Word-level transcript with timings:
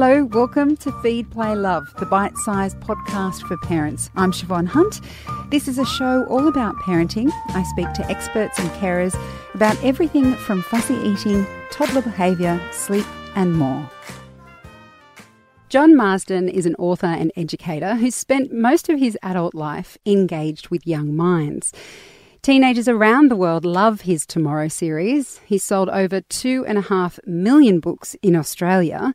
Hello, 0.00 0.26
welcome 0.26 0.76
to 0.76 0.92
Feed, 1.02 1.28
Play, 1.28 1.56
Love, 1.56 1.92
the 1.98 2.06
bite 2.06 2.36
sized 2.36 2.78
podcast 2.78 3.42
for 3.48 3.56
parents. 3.56 4.10
I'm 4.14 4.30
Siobhan 4.30 4.68
Hunt. 4.68 5.00
This 5.50 5.66
is 5.66 5.76
a 5.76 5.84
show 5.84 6.24
all 6.26 6.46
about 6.46 6.76
parenting. 6.76 7.32
I 7.48 7.64
speak 7.64 7.92
to 7.94 8.08
experts 8.08 8.60
and 8.60 8.70
carers 8.80 9.20
about 9.54 9.76
everything 9.82 10.34
from 10.34 10.62
fussy 10.62 10.94
eating, 10.94 11.44
toddler 11.72 12.02
behaviour, 12.02 12.60
sleep, 12.70 13.04
and 13.34 13.56
more. 13.56 13.90
John 15.68 15.96
Marsden 15.96 16.48
is 16.48 16.64
an 16.64 16.76
author 16.76 17.06
and 17.06 17.32
educator 17.34 17.96
who's 17.96 18.14
spent 18.14 18.52
most 18.52 18.88
of 18.88 19.00
his 19.00 19.18
adult 19.24 19.52
life 19.52 19.98
engaged 20.06 20.68
with 20.68 20.86
young 20.86 21.16
minds. 21.16 21.72
Teenagers 22.42 22.86
around 22.86 23.32
the 23.32 23.36
world 23.36 23.64
love 23.64 24.02
his 24.02 24.24
Tomorrow 24.26 24.68
series. 24.68 25.40
He's 25.44 25.64
sold 25.64 25.88
over 25.88 26.20
two 26.20 26.64
and 26.68 26.78
a 26.78 26.82
half 26.82 27.18
million 27.26 27.80
books 27.80 28.14
in 28.22 28.36
Australia. 28.36 29.12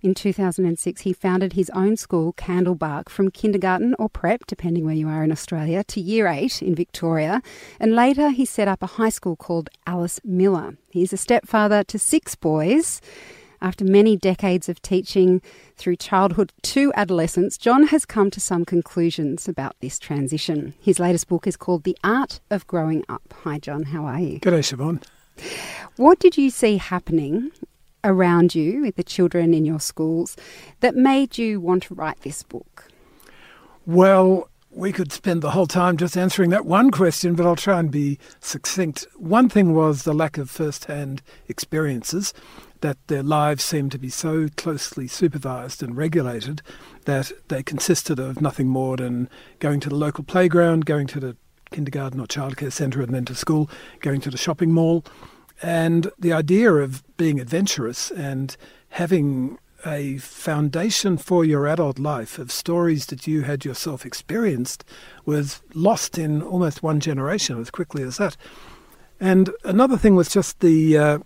In 0.00 0.14
2006, 0.14 1.00
he 1.00 1.12
founded 1.12 1.54
his 1.54 1.70
own 1.70 1.96
school, 1.96 2.32
Candlebark, 2.34 3.08
from 3.08 3.30
kindergarten 3.30 3.96
or 3.98 4.08
prep, 4.08 4.46
depending 4.46 4.84
where 4.84 4.94
you 4.94 5.08
are 5.08 5.24
in 5.24 5.32
Australia, 5.32 5.82
to 5.84 6.00
year 6.00 6.28
eight 6.28 6.62
in 6.62 6.74
Victoria. 6.74 7.42
And 7.80 7.96
later, 7.96 8.30
he 8.30 8.44
set 8.44 8.68
up 8.68 8.82
a 8.82 8.86
high 8.86 9.08
school 9.08 9.34
called 9.34 9.70
Alice 9.86 10.20
Miller. 10.22 10.76
He's 10.90 11.12
a 11.12 11.16
stepfather 11.16 11.82
to 11.84 11.98
six 11.98 12.36
boys. 12.36 13.00
After 13.60 13.84
many 13.84 14.16
decades 14.16 14.68
of 14.68 14.80
teaching 14.82 15.42
through 15.76 15.96
childhood 15.96 16.52
to 16.62 16.92
adolescence, 16.94 17.58
John 17.58 17.88
has 17.88 18.04
come 18.04 18.30
to 18.30 18.40
some 18.40 18.64
conclusions 18.64 19.48
about 19.48 19.74
this 19.80 19.98
transition. 19.98 20.74
His 20.80 21.00
latest 21.00 21.26
book 21.26 21.44
is 21.44 21.56
called 21.56 21.82
The 21.82 21.98
Art 22.04 22.38
of 22.50 22.68
Growing 22.68 23.04
Up. 23.08 23.34
Hi, 23.42 23.58
John. 23.58 23.82
How 23.82 24.04
are 24.04 24.20
you? 24.20 24.38
Good 24.38 24.52
day, 24.52 24.60
Siobhan. 24.60 25.02
What 25.96 26.20
did 26.20 26.38
you 26.38 26.50
see 26.50 26.76
happening 26.76 27.50
around 28.04 28.54
you 28.54 28.82
with 28.82 28.96
the 28.96 29.02
children 29.02 29.54
in 29.54 29.64
your 29.64 29.80
schools 29.80 30.36
that 30.80 30.94
made 30.94 31.38
you 31.38 31.60
want 31.60 31.84
to 31.84 31.94
write 31.94 32.20
this 32.20 32.42
book? 32.42 32.88
Well, 33.86 34.48
we 34.70 34.92
could 34.92 35.12
spend 35.12 35.42
the 35.42 35.52
whole 35.52 35.66
time 35.66 35.96
just 35.96 36.16
answering 36.16 36.50
that 36.50 36.66
one 36.66 36.90
question, 36.90 37.34
but 37.34 37.46
I'll 37.46 37.56
try 37.56 37.80
and 37.80 37.90
be 37.90 38.18
succinct. 38.40 39.06
One 39.16 39.48
thing 39.48 39.74
was 39.74 40.02
the 40.02 40.12
lack 40.12 40.38
of 40.38 40.50
first 40.50 40.84
hand 40.84 41.22
experiences, 41.48 42.34
that 42.80 42.98
their 43.08 43.22
lives 43.22 43.64
seemed 43.64 43.90
to 43.92 43.98
be 43.98 44.08
so 44.08 44.48
closely 44.56 45.08
supervised 45.08 45.82
and 45.82 45.96
regulated 45.96 46.62
that 47.06 47.32
they 47.48 47.62
consisted 47.62 48.20
of 48.20 48.40
nothing 48.40 48.68
more 48.68 48.96
than 48.96 49.28
going 49.58 49.80
to 49.80 49.88
the 49.88 49.96
local 49.96 50.22
playground, 50.22 50.86
going 50.86 51.06
to 51.08 51.18
the 51.18 51.36
kindergarten 51.72 52.20
or 52.20 52.26
childcare 52.26 52.72
centre, 52.72 53.02
and 53.02 53.14
then 53.14 53.24
to 53.24 53.34
school, 53.34 53.68
going 54.00 54.20
to 54.20 54.30
the 54.30 54.38
shopping 54.38 54.72
mall. 54.72 55.04
And 55.62 56.10
the 56.18 56.32
idea 56.32 56.72
of 56.72 57.02
being 57.16 57.40
adventurous 57.40 58.10
and 58.10 58.56
having 58.90 59.58
a 59.86 60.18
foundation 60.18 61.16
for 61.16 61.44
your 61.44 61.66
adult 61.66 61.98
life 61.98 62.38
of 62.38 62.50
stories 62.50 63.06
that 63.06 63.26
you 63.26 63.42
had 63.42 63.64
yourself 63.64 64.04
experienced 64.04 64.84
was 65.24 65.62
lost 65.74 66.18
in 66.18 66.42
almost 66.42 66.82
one 66.82 67.00
generation 67.00 67.60
as 67.60 67.70
quickly 67.70 68.02
as 68.02 68.16
that. 68.16 68.36
And 69.20 69.50
another 69.64 69.96
thing 69.96 70.16
was 70.16 70.28
just 70.28 70.60
the 70.60 70.98
uh, 70.98 71.18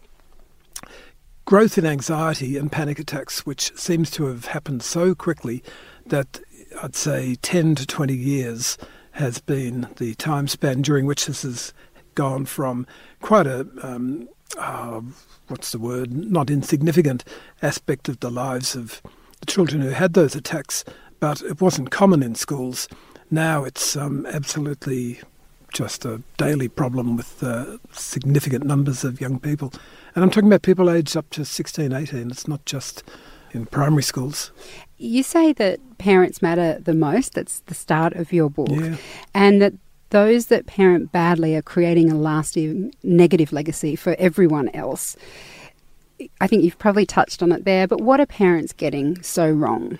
growth 1.44 1.78
in 1.78 1.86
anxiety 1.86 2.56
and 2.56 2.70
panic 2.70 2.98
attacks, 2.98 3.44
which 3.46 3.74
seems 3.76 4.10
to 4.12 4.26
have 4.26 4.46
happened 4.46 4.82
so 4.82 5.14
quickly 5.14 5.62
that 6.06 6.40
I'd 6.82 6.96
say 6.96 7.36
10 7.36 7.74
to 7.76 7.86
20 7.86 8.14
years 8.14 8.78
has 9.12 9.40
been 9.40 9.88
the 9.96 10.14
time 10.14 10.48
span 10.48 10.82
during 10.82 11.06
which 11.06 11.26
this 11.26 11.42
has 11.42 11.74
gone 12.14 12.44
from 12.44 12.86
quite 13.20 13.46
a 13.46 13.66
um, 13.82 14.28
uh, 14.58 15.00
what's 15.48 15.72
the 15.72 15.78
word 15.78 16.12
not 16.12 16.50
insignificant 16.50 17.24
aspect 17.62 18.08
of 18.08 18.20
the 18.20 18.30
lives 18.30 18.74
of 18.74 19.02
the 19.40 19.46
children 19.46 19.82
who 19.82 19.90
had 19.90 20.14
those 20.14 20.34
attacks, 20.34 20.84
but 21.20 21.42
it 21.42 21.60
wasn't 21.60 21.90
common 21.90 22.22
in 22.22 22.34
schools. 22.34 22.88
Now 23.30 23.64
it's 23.64 23.96
um, 23.96 24.26
absolutely 24.26 25.20
just 25.72 26.04
a 26.04 26.22
daily 26.36 26.68
problem 26.68 27.16
with 27.16 27.42
uh, 27.42 27.78
significant 27.92 28.64
numbers 28.64 29.04
of 29.04 29.20
young 29.20 29.40
people. 29.40 29.72
And 30.14 30.22
I'm 30.22 30.30
talking 30.30 30.48
about 30.48 30.62
people 30.62 30.90
aged 30.90 31.16
up 31.16 31.30
to 31.30 31.44
16, 31.44 31.92
18. 31.92 32.30
It's 32.30 32.46
not 32.46 32.64
just 32.66 33.02
in 33.52 33.66
primary 33.66 34.02
schools. 34.02 34.52
You 34.98 35.22
say 35.22 35.52
that 35.54 35.80
parents 35.98 36.42
matter 36.42 36.78
the 36.78 36.94
most. 36.94 37.34
That's 37.34 37.60
the 37.60 37.74
start 37.74 38.14
of 38.14 38.32
your 38.32 38.50
book. 38.50 38.68
Yeah. 38.70 38.96
And 39.34 39.62
that 39.62 39.72
those 40.12 40.46
that 40.46 40.66
parent 40.66 41.10
badly 41.10 41.56
are 41.56 41.62
creating 41.62 42.10
a 42.10 42.14
lasting 42.14 42.94
negative 43.02 43.52
legacy 43.52 43.96
for 43.96 44.14
everyone 44.18 44.68
else. 44.74 45.16
I 46.40 46.46
think 46.46 46.62
you've 46.62 46.78
probably 46.78 47.06
touched 47.06 47.42
on 47.42 47.50
it 47.50 47.64
there, 47.64 47.88
but 47.88 48.00
what 48.00 48.20
are 48.20 48.26
parents 48.26 48.72
getting 48.72 49.20
so 49.22 49.50
wrong? 49.50 49.98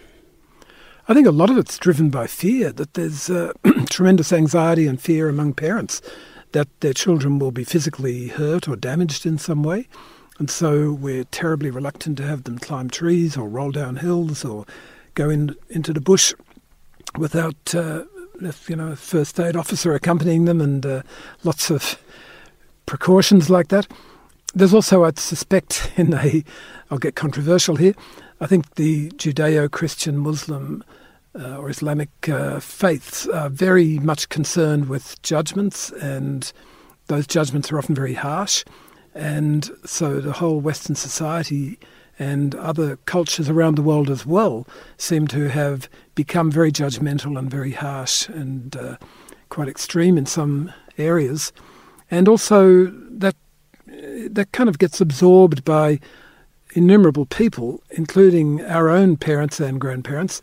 I 1.09 1.15
think 1.15 1.27
a 1.27 1.33
lot 1.33 1.51
of 1.51 1.59
it's 1.59 1.79
driven 1.79 2.11
by 2.11 2.27
fear, 2.27 2.71
that 2.73 2.95
there's 2.95 3.29
uh, 3.29 3.53
tremendous 3.91 4.33
anxiety 4.33 4.87
and 4.87 5.01
fear 5.01 5.29
among 5.29 5.55
parents 5.55 6.01
that 6.53 6.69
their 6.81 6.93
children 6.93 7.39
will 7.39 7.51
be 7.51 7.65
physically 7.65 8.29
hurt 8.29 8.69
or 8.69 8.77
damaged 8.77 9.25
in 9.25 9.39
some 9.39 9.63
way. 9.63 9.89
And 10.39 10.51
so 10.51 10.93
we're 10.93 11.25
terribly 11.25 11.71
reluctant 11.71 12.19
to 12.19 12.25
have 12.25 12.45
them 12.45 12.59
climb 12.59 12.91
trees 12.91 13.37
or 13.37 13.49
roll 13.49 13.71
down 13.71 13.97
hills 13.97 14.45
or 14.45 14.67
go 15.15 15.31
in, 15.31 15.57
into 15.71 15.93
the 15.93 16.01
bush 16.01 16.35
without 17.19 17.75
uh, 17.75 18.05
you 18.69 18.77
know, 18.77 18.95
first 18.95 19.39
aid 19.39 19.57
officer 19.57 19.95
accompanying 19.95 20.45
them 20.45 20.61
and 20.61 20.85
uh, 20.85 21.03
lots 21.45 21.71
of 21.71 21.99
precautions 22.87 23.49
like 23.49 23.69
that. 23.69 23.87
There's 24.55 24.75
also, 24.75 25.05
I'd 25.05 25.19
suspect, 25.19 25.91
in 25.97 26.15
a, 26.15 26.45
I'll 26.91 26.99
get 26.99 27.15
controversial 27.15 27.77
here, 27.77 27.95
I 28.41 28.47
think 28.47 28.75
the 28.75 29.11
Judeo 29.11 29.71
Christian 29.71 30.19
Muslim 30.19 30.85
uh, 31.39 31.57
or 31.57 31.71
Islamic 31.71 32.11
uh, 32.29 32.61
faiths 32.61 33.27
are 33.29 33.49
very 33.49 33.99
much 34.01 34.29
concerned 34.29 34.89
with 34.89 35.21
judgments, 35.23 35.91
and 35.93 36.53
those 37.07 37.27
judgments 37.27 37.71
are 37.71 37.79
often 37.79 37.95
very 37.95 38.15
harsh. 38.15 38.65
And 39.15 39.71
so 39.85 40.21
the 40.21 40.33
whole 40.33 40.61
Western 40.61 40.97
society 40.97 41.79
and 42.19 42.55
other 42.55 42.97
cultures 43.07 43.49
around 43.49 43.77
the 43.77 43.83
world 43.83 44.11
as 44.11 44.27
well 44.27 44.67
seem 44.97 45.27
to 45.29 45.49
have 45.49 45.89
become 46.15 46.51
very 46.51 46.71
judgmental 46.71 47.39
and 47.39 47.51
very 47.51 47.73
harsh 47.73 48.29
and 48.29 48.77
uh, 48.77 48.97
quite 49.49 49.69
extreme 49.69 50.19
in 50.19 50.27
some 50.27 50.73
areas. 50.99 51.53
And 52.11 52.29
also 52.29 52.87
that 52.87 53.37
that 54.29 54.53
kind 54.53 54.69
of 54.69 54.79
gets 54.79 55.01
absorbed 55.01 55.65
by 55.65 56.01
innumerable 56.75 57.27
people, 57.27 57.83
including 57.91 58.63
our 58.63 58.89
own 58.89 59.17
parents 59.17 59.61
and 59.61 59.81
grandparents. 59.81 60.41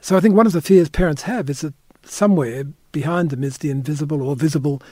So 0.00 0.16
I 0.16 0.20
think 0.20 0.34
one 0.34 0.46
of 0.46 0.52
the 0.52 0.62
fears 0.62 0.88
parents 0.88 1.22
have 1.22 1.50
is 1.50 1.60
that 1.60 1.74
somewhere 2.02 2.64
behind 2.92 3.30
them 3.30 3.44
is 3.44 3.58
the 3.58 3.70
invisible 3.70 4.22
or 4.22 4.34
visible 4.34 4.82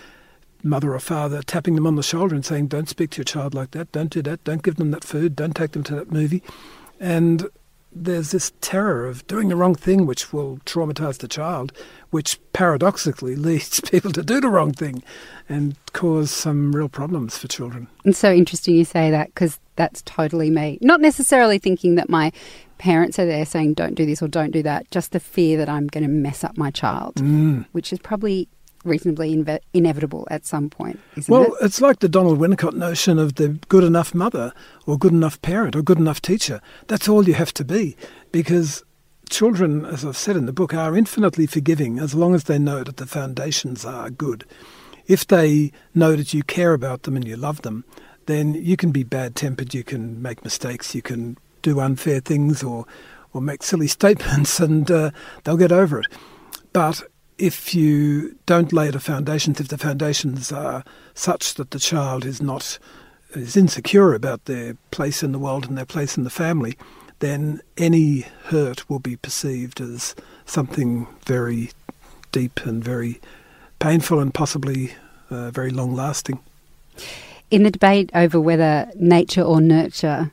mother 0.62 0.94
or 0.94 1.00
father 1.00 1.42
tapping 1.42 1.74
them 1.74 1.86
on 1.86 1.96
the 1.96 2.02
shoulder 2.02 2.34
and 2.34 2.44
saying, 2.44 2.68
Don't 2.68 2.88
speak 2.88 3.10
to 3.10 3.18
your 3.18 3.24
child 3.24 3.54
like 3.54 3.72
that, 3.72 3.92
don't 3.92 4.10
do 4.10 4.22
that, 4.22 4.44
don't 4.44 4.62
give 4.62 4.76
them 4.76 4.90
that 4.90 5.04
food, 5.04 5.36
don't 5.36 5.54
take 5.54 5.72
them 5.72 5.84
to 5.84 5.94
that 5.94 6.12
movie. 6.12 6.42
And 7.00 7.48
there's 7.92 8.30
this 8.30 8.52
terror 8.60 9.06
of 9.06 9.26
doing 9.26 9.48
the 9.48 9.56
wrong 9.56 9.74
thing, 9.74 10.06
which 10.06 10.32
will 10.32 10.58
traumatize 10.66 11.18
the 11.18 11.28
child, 11.28 11.72
which 12.10 12.38
paradoxically 12.52 13.36
leads 13.36 13.80
people 13.80 14.12
to 14.12 14.22
do 14.22 14.40
the 14.40 14.48
wrong 14.48 14.72
thing 14.72 15.02
and 15.48 15.76
cause 15.92 16.30
some 16.30 16.72
real 16.72 16.88
problems 16.88 17.38
for 17.38 17.48
children. 17.48 17.88
It's 18.04 18.18
so 18.18 18.32
interesting 18.32 18.74
you 18.74 18.84
say 18.84 19.10
that 19.10 19.28
because 19.28 19.58
that's 19.76 20.02
totally 20.02 20.50
me. 20.50 20.78
Not 20.80 21.00
necessarily 21.00 21.58
thinking 21.58 21.94
that 21.94 22.08
my 22.08 22.32
parents 22.78 23.18
are 23.18 23.26
there 23.26 23.46
saying, 23.46 23.74
don't 23.74 23.94
do 23.94 24.06
this 24.06 24.22
or 24.22 24.28
don't 24.28 24.50
do 24.50 24.62
that, 24.62 24.90
just 24.90 25.12
the 25.12 25.20
fear 25.20 25.56
that 25.58 25.68
I'm 25.68 25.86
going 25.88 26.04
to 26.04 26.10
mess 26.10 26.44
up 26.44 26.56
my 26.56 26.70
child, 26.70 27.16
mm. 27.16 27.66
which 27.72 27.92
is 27.92 27.98
probably 27.98 28.48
reasonably 28.84 29.34
inve- 29.34 29.60
inevitable 29.72 30.26
at 30.30 30.46
some 30.46 30.70
point, 30.70 31.00
isn't 31.16 31.32
well, 31.32 31.42
it? 31.42 31.48
Well, 31.50 31.58
it's 31.62 31.80
like 31.80 32.00
the 32.00 32.08
Donald 32.08 32.38
Winnicott 32.38 32.74
notion 32.74 33.18
of 33.18 33.34
the 33.34 33.48
good 33.68 33.84
enough 33.84 34.14
mother 34.14 34.52
or 34.86 34.98
good 34.98 35.12
enough 35.12 35.40
parent 35.42 35.76
or 35.76 35.82
good 35.82 35.98
enough 35.98 36.20
teacher. 36.20 36.60
That's 36.86 37.08
all 37.08 37.26
you 37.26 37.34
have 37.34 37.52
to 37.54 37.64
be 37.64 37.96
because 38.32 38.84
children, 39.28 39.84
as 39.84 40.04
I've 40.04 40.16
said 40.16 40.36
in 40.36 40.46
the 40.46 40.52
book, 40.52 40.74
are 40.74 40.96
infinitely 40.96 41.46
forgiving 41.46 41.98
as 41.98 42.14
long 42.14 42.34
as 42.34 42.44
they 42.44 42.58
know 42.58 42.84
that 42.84 42.96
the 42.96 43.06
foundations 43.06 43.84
are 43.84 44.10
good. 44.10 44.44
If 45.06 45.26
they 45.26 45.72
know 45.94 46.16
that 46.16 46.34
you 46.34 46.42
care 46.42 46.74
about 46.74 47.02
them 47.02 47.16
and 47.16 47.26
you 47.26 47.36
love 47.36 47.62
them, 47.62 47.84
then 48.26 48.54
you 48.54 48.76
can 48.76 48.90
be 48.90 49.02
bad 49.02 49.34
tempered, 49.34 49.72
you 49.72 49.82
can 49.82 50.20
make 50.20 50.44
mistakes, 50.44 50.94
you 50.94 51.02
can 51.02 51.38
do 51.62 51.80
unfair 51.80 52.20
things 52.20 52.62
or, 52.62 52.84
or 53.32 53.40
make 53.40 53.62
silly 53.62 53.88
statements, 53.98 54.60
and 54.60 54.90
uh, 54.90 55.10
they'll 55.44 55.56
get 55.56 55.72
over 55.72 56.00
it. 56.00 56.06
But 56.72 57.02
if 57.38 57.74
you 57.74 58.36
don't 58.46 58.72
lay 58.72 58.90
the 58.90 59.00
foundations, 59.00 59.60
if 59.60 59.68
the 59.68 59.78
foundations 59.78 60.52
are 60.52 60.84
such 61.14 61.54
that 61.54 61.70
the 61.70 61.78
child 61.78 62.24
is 62.24 62.42
not 62.42 62.78
is 63.32 63.56
insecure 63.56 64.14
about 64.14 64.44
their 64.46 64.74
place 64.90 65.22
in 65.22 65.32
the 65.32 65.38
world 65.38 65.66
and 65.66 65.76
their 65.76 65.84
place 65.84 66.16
in 66.16 66.24
the 66.24 66.30
family, 66.30 66.76
then 67.20 67.60
any 67.76 68.20
hurt 68.44 68.88
will 68.88 68.98
be 68.98 69.16
perceived 69.16 69.80
as 69.80 70.14
something 70.46 71.06
very 71.26 71.70
deep 72.32 72.60
and 72.64 72.82
very 72.82 73.20
painful 73.78 74.18
and 74.18 74.32
possibly 74.32 74.92
uh, 75.30 75.50
very 75.50 75.70
long 75.70 75.94
lasting. 75.94 76.40
In 77.50 77.62
the 77.62 77.70
debate 77.70 78.10
over 78.14 78.40
whether 78.40 78.90
nature 78.96 79.42
or 79.42 79.60
nurture 79.60 80.30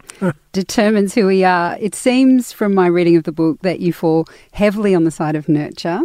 determines 0.52 1.14
who 1.14 1.28
we 1.28 1.44
are, 1.44 1.78
it 1.80 1.96
seems 1.96 2.52
from 2.52 2.74
my 2.74 2.88
reading 2.88 3.16
of 3.16 3.24
the 3.24 3.32
book 3.32 3.60
that 3.62 3.80
you 3.80 3.94
fall 3.94 4.26
heavily 4.52 4.96
on 4.96 5.04
the 5.04 5.12
side 5.12 5.36
of 5.36 5.48
nurture 5.48 6.02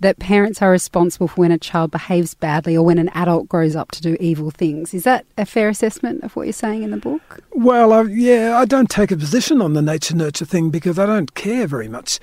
that 0.00 0.18
parents 0.18 0.62
are 0.62 0.70
responsible 0.70 1.28
for 1.28 1.34
when 1.40 1.50
a 1.50 1.58
child 1.58 1.90
behaves 1.90 2.34
badly 2.34 2.76
or 2.76 2.84
when 2.84 2.98
an 2.98 3.08
adult 3.10 3.48
grows 3.48 3.74
up 3.74 3.90
to 3.92 4.02
do 4.02 4.16
evil 4.20 4.50
things. 4.50 4.94
Is 4.94 5.04
that 5.04 5.26
a 5.36 5.44
fair 5.44 5.68
assessment 5.68 6.22
of 6.22 6.36
what 6.36 6.46
you're 6.46 6.52
saying 6.52 6.82
in 6.82 6.90
the 6.90 6.96
book? 6.96 7.40
Well, 7.52 7.92
I, 7.92 8.02
yeah, 8.02 8.58
I 8.58 8.64
don't 8.64 8.90
take 8.90 9.10
a 9.10 9.16
position 9.16 9.60
on 9.60 9.72
the 9.72 9.82
nature 9.82 10.14
nurture 10.14 10.44
thing 10.44 10.70
because 10.70 10.98
I 10.98 11.06
don't 11.06 11.34
care 11.34 11.66
very 11.66 11.88
much. 11.88 12.20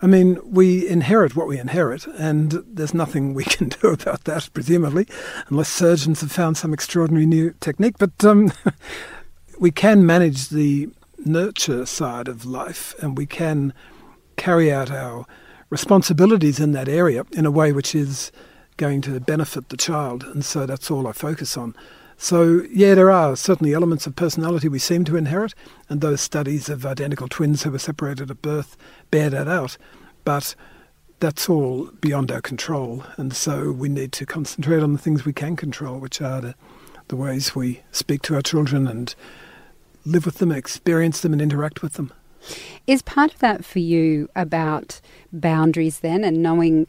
I 0.00 0.08
mean, 0.08 0.40
we 0.44 0.88
inherit 0.88 1.36
what 1.36 1.46
we 1.46 1.60
inherit, 1.60 2.08
and 2.08 2.50
there's 2.66 2.92
nothing 2.92 3.34
we 3.34 3.44
can 3.44 3.68
do 3.68 3.88
about 3.88 4.24
that, 4.24 4.50
presumably, 4.52 5.06
unless 5.48 5.68
surgeons 5.68 6.22
have 6.22 6.32
found 6.32 6.56
some 6.56 6.74
extraordinary 6.74 7.24
new 7.24 7.54
technique. 7.60 7.98
But 7.98 8.24
um, 8.24 8.52
we 9.60 9.70
can 9.70 10.04
manage 10.04 10.48
the 10.48 10.88
nurture 11.24 11.86
side 11.86 12.26
of 12.26 12.44
life, 12.44 12.96
and 13.00 13.16
we 13.16 13.26
can 13.26 13.72
carry 14.36 14.72
out 14.72 14.90
our 14.90 15.24
responsibilities 15.72 16.60
in 16.60 16.72
that 16.72 16.86
area 16.86 17.24
in 17.32 17.46
a 17.46 17.50
way 17.50 17.72
which 17.72 17.94
is 17.94 18.30
going 18.76 19.00
to 19.00 19.18
benefit 19.18 19.70
the 19.70 19.76
child. 19.76 20.22
And 20.22 20.44
so 20.44 20.66
that's 20.66 20.90
all 20.90 21.08
I 21.08 21.12
focus 21.12 21.56
on. 21.56 21.74
So, 22.18 22.62
yeah, 22.70 22.94
there 22.94 23.10
are 23.10 23.34
certainly 23.36 23.72
elements 23.72 24.06
of 24.06 24.14
personality 24.14 24.68
we 24.68 24.78
seem 24.78 25.04
to 25.06 25.16
inherit, 25.16 25.54
and 25.88 26.00
those 26.00 26.20
studies 26.20 26.68
of 26.68 26.84
identical 26.84 27.26
twins 27.26 27.62
who 27.62 27.70
were 27.70 27.78
separated 27.78 28.30
at 28.30 28.42
birth 28.42 28.76
bear 29.10 29.30
that 29.30 29.48
out. 29.48 29.78
But 30.24 30.54
that's 31.20 31.48
all 31.48 31.86
beyond 32.02 32.30
our 32.30 32.42
control, 32.42 33.02
and 33.16 33.34
so 33.34 33.72
we 33.72 33.88
need 33.88 34.12
to 34.12 34.26
concentrate 34.26 34.82
on 34.82 34.92
the 34.92 34.98
things 34.98 35.24
we 35.24 35.32
can 35.32 35.56
control, 35.56 35.98
which 35.98 36.20
are 36.20 36.42
the, 36.42 36.54
the 37.08 37.16
ways 37.16 37.56
we 37.56 37.80
speak 37.92 38.20
to 38.22 38.34
our 38.34 38.42
children 38.42 38.86
and 38.86 39.14
live 40.04 40.26
with 40.26 40.36
them, 40.36 40.52
experience 40.52 41.22
them, 41.22 41.32
and 41.32 41.40
interact 41.40 41.80
with 41.82 41.94
them. 41.94 42.12
Is 42.86 43.02
part 43.02 43.32
of 43.32 43.40
that 43.40 43.64
for 43.64 43.78
you 43.78 44.28
about 44.34 45.00
boundaries 45.32 46.00
then 46.00 46.24
and 46.24 46.42
knowing 46.42 46.86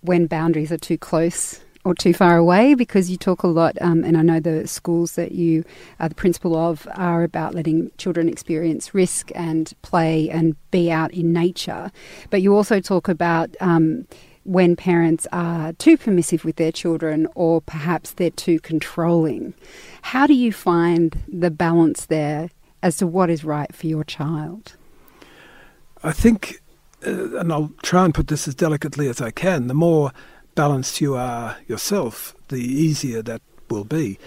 when 0.00 0.26
boundaries 0.26 0.72
are 0.72 0.78
too 0.78 0.98
close 0.98 1.60
or 1.84 1.94
too 1.94 2.12
far 2.12 2.36
away? 2.36 2.74
Because 2.74 3.10
you 3.10 3.16
talk 3.16 3.42
a 3.42 3.48
lot, 3.48 3.76
um, 3.80 4.04
and 4.04 4.16
I 4.16 4.22
know 4.22 4.40
the 4.40 4.66
schools 4.68 5.12
that 5.12 5.32
you 5.32 5.64
are 6.00 6.08
the 6.08 6.14
principal 6.14 6.56
of 6.56 6.86
are 6.94 7.22
about 7.22 7.54
letting 7.54 7.90
children 7.98 8.28
experience 8.28 8.94
risk 8.94 9.30
and 9.34 9.72
play 9.82 10.28
and 10.30 10.56
be 10.70 10.90
out 10.90 11.12
in 11.12 11.32
nature. 11.32 11.90
But 12.30 12.42
you 12.42 12.54
also 12.54 12.80
talk 12.80 13.08
about. 13.08 13.56
Um, 13.60 14.06
when 14.44 14.74
parents 14.74 15.24
are 15.32 15.72
too 15.74 15.96
permissive 15.96 16.44
with 16.44 16.56
their 16.56 16.72
children 16.72 17.28
or 17.36 17.60
perhaps 17.60 18.10
they're 18.10 18.30
too 18.30 18.58
controlling. 18.58 19.54
How 20.02 20.26
do 20.26 20.34
you 20.34 20.52
find 20.52 21.22
the 21.28 21.50
balance 21.50 22.06
there 22.06 22.50
as 22.82 22.96
to 22.96 23.06
what 23.06 23.30
is 23.30 23.44
right 23.44 23.72
for 23.72 23.86
your 23.86 24.02
child? 24.02 24.74
I 26.02 26.12
think, 26.12 26.60
uh, 27.06 27.38
and 27.38 27.52
I'll 27.52 27.72
try 27.82 28.04
and 28.04 28.14
put 28.14 28.28
this 28.28 28.48
as 28.48 28.54
delicately 28.54 29.08
as 29.08 29.20
I 29.20 29.30
can, 29.30 29.68
the 29.68 29.74
more 29.74 30.12
balanced 30.54 31.00
you 31.00 31.14
are 31.14 31.56
yourself, 31.66 32.34
the 32.48 32.60
easier 32.60 33.22
that 33.22 33.42
will 33.70 33.84
be. 33.84 34.18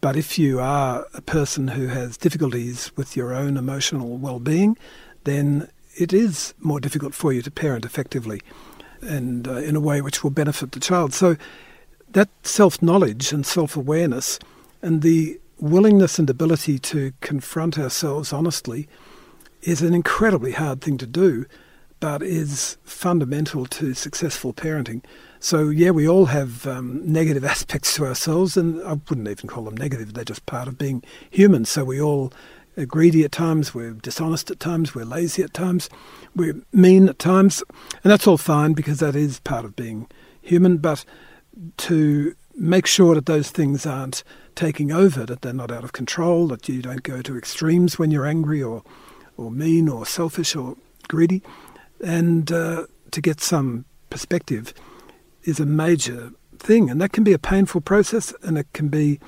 But 0.00 0.16
if 0.16 0.38
you 0.38 0.60
are 0.60 1.06
a 1.12 1.20
person 1.20 1.68
who 1.68 1.88
has 1.88 2.16
difficulties 2.16 2.92
with 2.96 3.16
your 3.16 3.34
own 3.34 3.56
emotional 3.56 4.16
well 4.16 4.38
being, 4.38 4.76
then 5.24 5.68
it 5.96 6.12
is 6.12 6.54
more 6.60 6.78
difficult 6.78 7.14
for 7.14 7.32
you 7.32 7.42
to 7.42 7.50
parent 7.50 7.84
effectively 7.84 8.40
and 9.02 9.48
uh, 9.48 9.56
in 9.56 9.74
a 9.76 9.80
way 9.80 10.00
which 10.00 10.22
will 10.22 10.30
benefit 10.30 10.72
the 10.72 10.80
child. 10.80 11.12
So 11.12 11.36
that 12.10 12.28
self 12.44 12.80
knowledge 12.80 13.32
and 13.32 13.44
self 13.44 13.76
awareness 13.76 14.38
and 14.82 15.02
the 15.02 15.40
willingness 15.58 16.18
and 16.18 16.30
ability 16.30 16.78
to 16.78 17.12
confront 17.20 17.78
ourselves 17.78 18.32
honestly 18.32 18.88
is 19.62 19.82
an 19.82 19.94
incredibly 19.94 20.52
hard 20.52 20.80
thing 20.80 20.98
to 20.98 21.06
do, 21.06 21.46
but 22.00 22.22
is 22.22 22.78
fundamental 22.84 23.66
to 23.66 23.94
successful 23.94 24.52
parenting. 24.52 25.04
So, 25.40 25.68
yeah, 25.68 25.90
we 25.90 26.08
all 26.08 26.26
have 26.26 26.66
um, 26.66 27.00
negative 27.04 27.44
aspects 27.54 27.94
to 27.96 28.06
ourselves, 28.06 28.56
and 28.56 28.82
I 28.82 28.94
wouldn't 29.08 29.28
even 29.28 29.48
call 29.48 29.64
them 29.64 29.76
negative, 29.76 30.14
they're 30.14 30.24
just 30.24 30.46
part 30.46 30.68
of 30.68 30.78
being 30.78 31.02
human. 31.30 31.64
So, 31.64 31.84
we 31.84 32.00
all 32.00 32.32
are 32.76 32.86
greedy 32.86 33.24
at 33.24 33.32
times, 33.32 33.74
we're 33.74 33.92
dishonest 33.92 34.50
at 34.50 34.60
times, 34.60 34.94
we're 34.94 35.04
lazy 35.04 35.42
at 35.42 35.54
times, 35.54 35.90
we're 36.34 36.60
mean 36.72 37.08
at 37.08 37.18
times, 37.18 37.62
and 38.04 38.10
that's 38.10 38.26
all 38.26 38.38
fine 38.38 38.72
because 38.72 39.00
that 39.00 39.16
is 39.16 39.40
part 39.40 39.64
of 39.64 39.74
being 39.74 40.06
human. 40.40 40.78
But 40.78 41.04
to 41.78 42.34
make 42.54 42.86
sure 42.86 43.14
that 43.14 43.26
those 43.26 43.50
things 43.50 43.86
aren't 43.86 44.22
taking 44.54 44.92
over, 44.92 45.24
that 45.26 45.42
they're 45.42 45.52
not 45.52 45.70
out 45.70 45.84
of 45.84 45.92
control, 45.92 46.48
that 46.48 46.68
you 46.68 46.82
don't 46.82 47.02
go 47.02 47.22
to 47.22 47.36
extremes 47.36 47.98
when 47.98 48.10
you're 48.10 48.26
angry 48.26 48.62
or 48.62 48.82
or 49.38 49.50
mean 49.50 49.88
or 49.88 50.04
selfish 50.04 50.54
or 50.54 50.76
greedy. 51.08 51.42
And 52.04 52.52
uh, 52.52 52.86
to 53.12 53.20
get 53.22 53.40
some 53.40 53.86
perspective 54.10 54.74
is 55.44 55.58
a 55.60 55.66
major 55.66 56.32
thing. 56.58 56.90
And 56.90 57.00
that 57.00 57.12
can 57.12 57.24
be 57.24 57.32
a 57.32 57.38
painful 57.38 57.80
process 57.80 58.34
and 58.42 58.58
it 58.58 58.66
can 58.74 58.88
be 58.88 59.18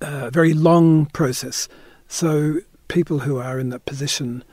a 0.00 0.30
very 0.30 0.52
long 0.52 1.06
process. 1.06 1.68
So 2.08 2.56
people 2.88 3.20
who 3.20 3.38
are 3.38 3.58
in 3.58 3.70
that 3.70 3.86
position 3.86 4.44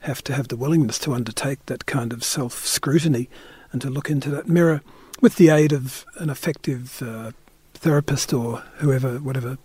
have 0.00 0.22
to 0.24 0.34
have 0.34 0.48
the 0.48 0.56
willingness 0.56 0.98
to 0.98 1.14
undertake 1.14 1.64
that 1.66 1.86
kind 1.86 2.12
of 2.12 2.22
self 2.22 2.66
scrutiny 2.66 3.30
and 3.72 3.80
to 3.80 3.88
look 3.88 4.10
into 4.10 4.30
that 4.30 4.48
mirror 4.48 4.82
with 5.20 5.36
the 5.36 5.48
aid 5.48 5.72
of 5.72 6.04
an 6.16 6.28
effective 6.28 7.02
uh, 7.02 7.30
therapist 7.72 8.32
or 8.32 8.58
whoever, 8.76 9.18
whatever 9.18 9.56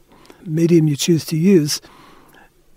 medium 0.45 0.87
you 0.87 0.95
choose 0.95 1.25
to 1.25 1.37
use 1.37 1.81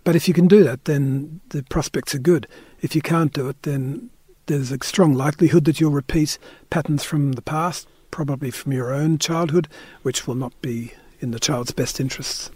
but 0.04 0.16
if 0.16 0.26
you 0.28 0.34
can 0.34 0.48
do 0.48 0.64
that, 0.64 0.84
then 0.84 1.40
the 1.50 1.62
prospects 1.64 2.14
are 2.14 2.18
good. 2.18 2.46
If 2.80 2.94
you 2.94 3.02
can't 3.02 3.32
do 3.32 3.48
it, 3.48 3.62
then 3.62 4.10
there's 4.46 4.72
a 4.72 4.78
strong 4.82 5.14
likelihood 5.14 5.64
that 5.66 5.80
you'll 5.80 5.92
repeat 5.92 6.38
patterns 6.70 7.04
from 7.04 7.32
the 7.32 7.42
past, 7.42 7.86
probably 8.10 8.50
from 8.50 8.72
your 8.72 8.92
own 8.92 9.18
childhood, 9.18 9.68
which 10.02 10.26
will 10.26 10.34
not 10.34 10.60
be 10.60 10.92
in 11.20 11.30
the 11.30 11.40
child's 11.40 11.70
best 11.70 12.00
interests. 12.00 12.50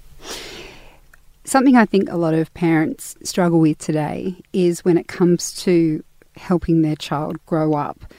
Something 1.45 1.77
I 1.77 1.87
think 1.87 2.11
a 2.11 2.17
lot 2.17 2.35
of 2.35 2.53
parents 2.55 3.17
struggle 3.23 3.61
with 3.61 3.79
today 3.79 4.35
is 4.53 4.85
when 4.85 4.99
it 4.99 5.07
comes 5.07 5.53
to 5.63 6.03
helping 6.37 6.83
their 6.83 6.97
child 6.97 7.39
grow 7.47 7.75
up, 7.75 8.13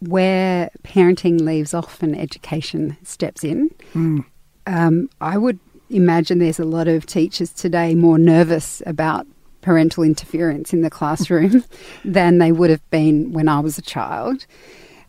where 0.00 0.70
parenting 0.84 1.40
leaves 1.40 1.72
off 1.72 2.02
and 2.02 2.14
education 2.14 2.98
steps 3.02 3.42
in. 3.42 3.70
Mm. 3.94 4.24
Um, 4.66 5.08
I 5.20 5.38
would 5.38 5.58
imagine 5.90 6.38
there's 6.38 6.58
a 6.58 6.64
lot 6.64 6.88
of 6.88 7.06
teachers 7.06 7.52
today 7.52 7.94
more 7.94 8.18
nervous 8.18 8.82
about 8.86 9.26
parental 9.60 10.04
interference 10.04 10.72
in 10.72 10.82
the 10.82 10.90
classroom 10.90 11.64
than 12.04 12.38
they 12.38 12.52
would 12.52 12.70
have 12.70 12.90
been 12.90 13.32
when 13.32 13.48
I 13.48 13.60
was 13.60 13.78
a 13.78 13.82
child. 13.82 14.46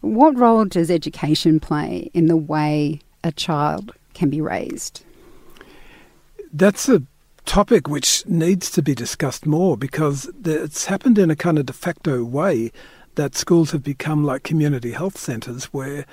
What 0.01 0.38
role 0.38 0.65
does 0.65 0.89
education 0.89 1.60
play 1.60 2.10
in 2.13 2.27
the 2.27 2.38
way 2.38 3.01
a 3.24 3.31
child 3.31 3.91
can 4.13 4.29
be 4.29 4.41
raised? 4.41 5.03
That's 6.53 6.89
a 6.89 7.03
topic 7.46 7.88
which 7.88 8.25
needs 8.25 8.69
to 8.72 8.81
be 8.81 8.93
discussed 8.93 9.46
more 9.46 9.77
because 9.77 10.29
it's 10.43 10.86
happened 10.86 11.17
in 11.17 11.29
a 11.31 11.36
kind 11.36 11.57
of 11.57 11.65
de 11.65 11.74
facto 11.74 12.24
way 12.24 12.72
that 13.15 13.36
schools 13.36 13.72
have 13.72 13.84
become 13.84 14.24
like 14.24 14.43
community 14.43 14.91
health 14.91 15.17
centres 15.17 15.65
where 15.65 16.05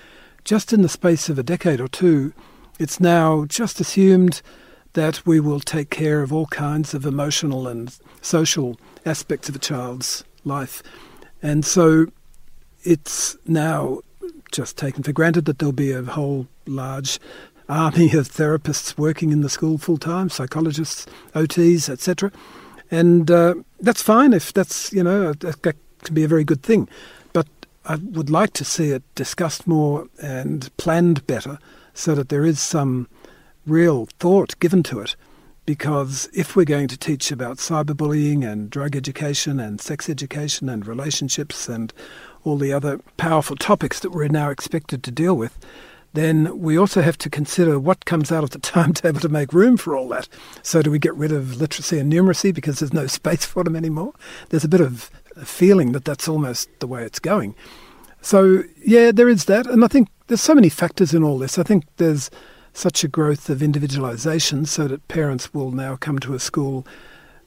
just 0.44 0.72
in 0.72 0.82
the 0.82 0.88
space 0.88 1.28
of 1.28 1.38
a 1.38 1.42
decade 1.42 1.80
or 1.80 1.88
two, 1.88 2.32
it's 2.78 3.00
now 3.00 3.44
just 3.46 3.80
assumed 3.80 4.42
that 4.94 5.24
we 5.26 5.40
will 5.40 5.60
take 5.60 5.90
care 5.90 6.22
of 6.22 6.32
all 6.32 6.46
kinds 6.46 6.94
of 6.94 7.04
emotional 7.04 7.66
and 7.66 7.96
social 8.22 8.78
aspects 9.04 9.48
of 9.48 9.56
a 9.56 9.58
child's 9.58 10.24
life. 10.44 10.82
And 11.42 11.64
so 11.64 12.06
it's 12.82 13.36
now 13.46 14.00
just 14.52 14.76
taken 14.76 15.02
for 15.02 15.12
granted 15.12 15.46
that 15.46 15.58
there'll 15.58 15.72
be 15.72 15.92
a 15.92 16.02
whole 16.02 16.46
large 16.66 17.18
army 17.68 18.12
of 18.12 18.28
therapists 18.28 18.96
working 18.96 19.32
in 19.32 19.40
the 19.40 19.48
school 19.48 19.78
full 19.78 19.98
time, 19.98 20.28
psychologists, 20.28 21.06
OTs, 21.34 21.88
etc. 21.88 22.30
And 22.90 23.30
uh, 23.30 23.54
that's 23.80 24.02
fine 24.02 24.32
if 24.32 24.52
that's, 24.52 24.92
you 24.92 25.02
know, 25.02 25.32
that, 25.32 25.62
that 25.62 25.76
can 26.02 26.14
be 26.14 26.24
a 26.24 26.28
very 26.28 26.44
good 26.44 26.62
thing. 26.62 26.88
But 27.32 27.48
I 27.84 27.96
would 27.96 28.30
like 28.30 28.52
to 28.54 28.64
see 28.64 28.90
it 28.90 29.02
discussed 29.14 29.66
more 29.66 30.08
and 30.22 30.74
planned 30.76 31.26
better 31.26 31.58
so 31.94 32.14
that 32.14 32.28
there 32.28 32.44
is 32.44 32.60
some 32.60 33.08
real 33.66 34.06
thought 34.18 34.58
given 34.58 34.82
to 34.84 35.00
it. 35.00 35.16
Because 35.66 36.28
if 36.34 36.54
we're 36.54 36.66
going 36.66 36.88
to 36.88 36.98
teach 36.98 37.32
about 37.32 37.56
cyberbullying 37.56 38.46
and 38.46 38.68
drug 38.68 38.94
education 38.94 39.58
and 39.58 39.80
sex 39.80 40.10
education 40.10 40.68
and 40.68 40.86
relationships 40.86 41.68
and 41.70 41.90
all 42.44 42.58
the 42.58 42.72
other 42.72 43.00
powerful 43.16 43.56
topics 43.56 44.00
that 44.00 44.10
we're 44.10 44.28
now 44.28 44.50
expected 44.50 45.02
to 45.02 45.10
deal 45.10 45.34
with, 45.34 45.58
then 46.12 46.60
we 46.60 46.76
also 46.76 47.02
have 47.02 47.18
to 47.18 47.30
consider 47.30 47.78
what 47.78 48.04
comes 48.04 48.30
out 48.30 48.44
of 48.44 48.50
the 48.50 48.58
timetable 48.60 49.20
to 49.20 49.28
make 49.28 49.52
room 49.52 49.76
for 49.76 49.96
all 49.96 50.08
that. 50.08 50.28
So, 50.62 50.82
do 50.82 50.90
we 50.90 50.98
get 50.98 51.14
rid 51.14 51.32
of 51.32 51.56
literacy 51.60 51.98
and 51.98 52.12
numeracy 52.12 52.54
because 52.54 52.78
there's 52.78 52.92
no 52.92 53.06
space 53.08 53.44
for 53.44 53.64
them 53.64 53.76
anymore? 53.76 54.12
There's 54.50 54.64
a 54.64 54.68
bit 54.68 54.80
of 54.80 55.10
a 55.36 55.44
feeling 55.44 55.92
that 55.92 56.04
that's 56.04 56.28
almost 56.28 56.68
the 56.80 56.86
way 56.86 57.04
it's 57.04 57.18
going. 57.18 57.54
So, 58.24 58.64
yeah, 58.82 59.12
there 59.12 59.28
is 59.28 59.44
that. 59.44 59.66
And 59.66 59.84
I 59.84 59.88
think 59.88 60.08
there's 60.28 60.40
so 60.40 60.54
many 60.54 60.70
factors 60.70 61.12
in 61.12 61.22
all 61.22 61.38
this. 61.38 61.58
I 61.58 61.62
think 61.62 61.84
there's 61.98 62.30
such 62.72 63.04
a 63.04 63.08
growth 63.08 63.50
of 63.50 63.58
individualisation 63.58 64.66
so 64.66 64.88
that 64.88 65.06
parents 65.08 65.52
will 65.52 65.72
now 65.72 65.96
come 65.96 66.18
to 66.20 66.32
a 66.32 66.38
school 66.38 66.86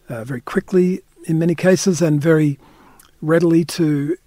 uh, 0.08 0.24
very 0.24 0.40
quickly 0.40 1.02
in 1.26 1.40
many 1.40 1.56
cases 1.56 2.00
and 2.00 2.22
very 2.22 2.60
readily 3.24 3.66
to 3.66 4.18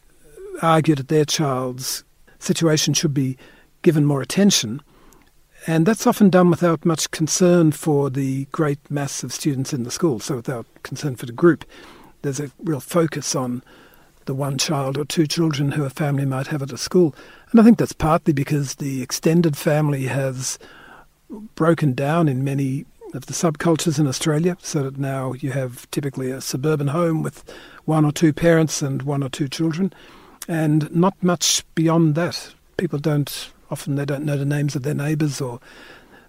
argue 0.61 0.97
that 0.97 1.07
their 1.07 1.25
child's 1.25 2.03
situation 2.41 2.95
should 2.95 3.15
be 3.15 3.39
given 3.83 4.05
more 4.05 4.21
attention. 4.21 4.83
And 5.69 5.87
that's 5.87 6.05
often 6.05 6.31
done 6.31 6.51
without 6.51 6.85
much 6.85 7.13
concern 7.13 7.71
for 7.71 8.11
the 8.11 8.47
great 8.47 8.91
mass 8.91 9.23
of 9.23 9.33
students 9.33 9.73
in 9.73 9.85
the 9.85 9.91
school, 9.93 10.19
so 10.19 10.35
without 10.35 10.67
concern 10.83 11.15
for 11.15 11.27
the 11.27 11.33
group. 11.33 11.65
There's 12.23 12.41
a 12.41 12.51
real 12.59 12.81
focus 12.81 13.37
on 13.37 13.63
the 14.31 14.35
one 14.35 14.57
child 14.57 14.97
or 14.97 15.05
two 15.05 15.27
children 15.27 15.73
who 15.73 15.83
a 15.83 15.91
family 15.91 16.25
might 16.25 16.47
have 16.47 16.63
at 16.63 16.71
a 16.71 16.79
school. 16.79 17.13
And 17.51 17.59
I 17.59 17.65
think 17.65 17.79
that's 17.79 17.93
partly 17.93 18.33
because 18.33 18.77
the 18.77 19.03
extended 19.03 19.57
family 19.57 20.05
has 20.05 20.57
broken 21.57 21.95
down 21.95 22.29
in 22.29 22.45
many 22.45 22.87
of 23.13 23.27
the 23.27 23.33
subcultures 23.33 23.99
in 23.99 24.07
Australia, 24.07 24.57
so 24.61 24.85
that 24.85 24.99
now 24.99 25.33
you 25.33 25.51
have 25.51 25.91
typically 25.91 26.31
a 26.31 26.41
suburban 26.41 26.87
home 26.87 27.25
with 27.25 27.43
one 27.87 28.05
or 28.05 28.13
two 28.13 28.33
parents 28.33 28.83
and 28.83 29.03
one 29.03 29.25
or 29.25 29.29
two 29.29 29.49
children, 29.49 29.93
and 30.47 30.95
not 30.95 31.21
much 31.21 31.65
beyond 31.75 32.15
that. 32.15 32.55
People 32.77 33.01
don't 33.01 33.51
often 33.69 33.97
they 33.97 34.05
don't 34.05 34.25
know 34.25 34.37
the 34.37 34.45
names 34.45 34.77
of 34.77 34.85
their 34.85 34.95
neighbours 34.95 35.41
or 35.41 35.59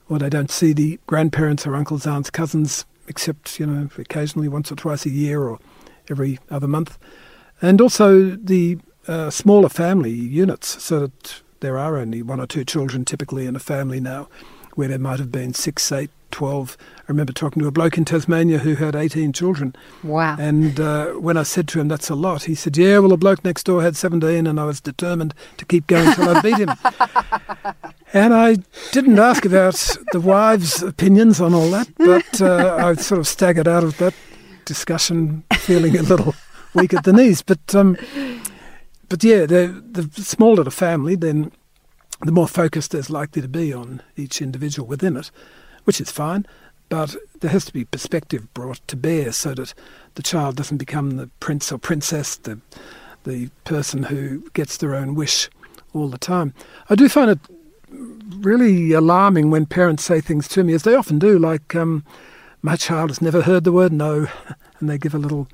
or 0.10 0.18
they 0.18 0.30
don't 0.30 0.50
see 0.50 0.74
the 0.74 1.00
grandparents 1.06 1.68
or 1.68 1.76
uncles, 1.76 2.08
aunts, 2.08 2.32
cousins, 2.32 2.84
except 3.08 3.60
you 3.60 3.68
know 3.68 3.90
occasionally 4.00 4.48
once 4.48 4.72
or 4.72 4.76
twice 4.76 5.06
a 5.06 5.12
year 5.12 5.44
or 5.44 5.60
every 6.10 6.40
other 6.50 6.68
month, 6.68 6.98
and 7.62 7.82
also 7.82 8.32
the 8.32 8.80
uh, 9.08 9.30
smaller 9.30 9.70
family 9.70 10.12
units, 10.12 10.82
so 10.84 11.02
that 11.02 11.42
there 11.60 11.78
are 11.78 11.98
only 11.98 12.22
one 12.22 12.40
or 12.40 12.48
two 12.48 12.66
children 12.66 13.06
typically 13.06 13.46
in 13.46 13.56
a 13.56 13.60
family 13.60 14.00
now 14.00 14.28
where 14.76 14.88
there 14.88 15.00
might 15.00 15.20
have 15.20 15.32
been 15.32 15.54
six, 15.54 15.92
eight, 15.92 16.10
12. 16.32 16.78
I 16.80 17.04
remember 17.08 17.34
talking 17.34 17.62
to 17.62 17.68
a 17.68 17.72
bloke 17.72 17.98
in 17.98 18.06
Tasmania 18.06 18.60
who 18.60 18.76
had 18.76 18.96
18 18.96 19.34
children. 19.34 19.76
Wow. 20.04 20.38
And 20.40 20.80
uh, 20.80 21.08
when 21.14 21.38
I 21.38 21.44
said 21.44 21.68
to 21.70 21.80
him, 21.80 21.88
that's 21.88 22.10
a 22.10 22.16
lot, 22.16 22.44
he 22.44 22.56
said, 22.56 22.78
yeah, 22.78 23.00
well, 23.00 23.12
a 23.12 23.18
bloke 23.18 23.44
next 23.44 23.64
door 23.64 23.82
had 23.82 23.96
17 23.96 24.48
and 24.48 24.60
I 24.60 24.66
was 24.66 24.82
determined 24.82 25.34
to 25.58 25.66
keep 25.66 25.88
going 25.88 26.08
until 26.08 26.30
I 26.30 26.42
beat 26.42 26.58
him. 26.58 26.70
and 28.14 28.34
I 28.34 28.58
didn't 28.92 29.20
ask 29.20 29.46
about 29.46 29.98
the 30.12 30.22
wives' 30.22 30.82
opinions 30.82 31.42
on 31.42 31.54
all 31.54 31.70
that, 31.72 31.90
but 31.98 32.42
uh, 32.42 32.78
I 32.80 32.94
sort 32.96 33.20
of 33.20 33.28
staggered 33.28 33.68
out 33.68 33.84
of 33.84 33.98
that 33.98 34.14
discussion 34.66 35.44
feeling 35.54 35.98
a 35.98 36.02
little 36.02 36.34
weak 36.74 36.94
at 36.94 37.04
the 37.04 37.14
knees. 37.14 37.42
But, 37.42 37.76
um, 37.76 37.98
but 39.10 39.24
yeah, 39.24 39.46
the, 39.46 39.84
the 39.92 40.24
smaller 40.24 40.64
the 40.64 40.72
family, 40.72 41.16
then 41.16 41.52
the 42.22 42.32
more 42.32 42.48
focused 42.48 42.92
there's 42.92 43.10
likely 43.10 43.42
to 43.42 43.48
be 43.48 43.74
on 43.74 44.02
each 44.16 44.42
individual 44.42 44.88
within 44.88 45.18
it, 45.18 45.32
which 45.86 46.00
is 46.00 46.12
fine. 46.12 46.46
But 46.90 47.16
there 47.40 47.52
has 47.52 47.66
to 47.66 47.74
be 47.74 47.86
perspective 47.86 48.54
brought 48.54 48.86
to 48.90 48.96
bear 48.96 49.32
so 49.32 49.54
that 49.54 49.74
the 50.16 50.24
child 50.24 50.58
doesn't 50.58 50.78
become 50.78 51.12
the 51.12 51.28
prince 51.40 51.72
or 51.72 51.78
princess, 51.78 52.36
the 52.36 52.60
the 53.24 53.50
person 53.66 54.04
who 54.04 54.50
gets 54.54 54.78
their 54.78 54.96
own 54.96 55.14
wish 55.14 55.48
all 55.94 56.10
the 56.10 56.18
time. 56.18 56.54
I 56.90 56.96
do 56.96 57.08
find 57.08 57.30
it 57.30 57.40
really 58.40 58.94
alarming 58.94 59.52
when 59.52 59.66
parents 59.66 60.04
say 60.04 60.22
things 60.22 60.48
to 60.50 60.64
me, 60.64 60.74
as 60.74 60.84
they 60.84 60.96
often 60.96 61.20
do, 61.20 61.38
like, 61.38 61.76
um, 61.76 62.04
"My 62.62 62.76
child 62.76 63.10
has 63.10 63.22
never 63.22 63.44
heard 63.44 63.64
the 63.64 63.72
word 63.72 63.94
no," 63.94 64.28
and 64.80 64.90
they 64.90 64.98
give 64.98 65.14
a 65.14 65.20
little 65.20 65.48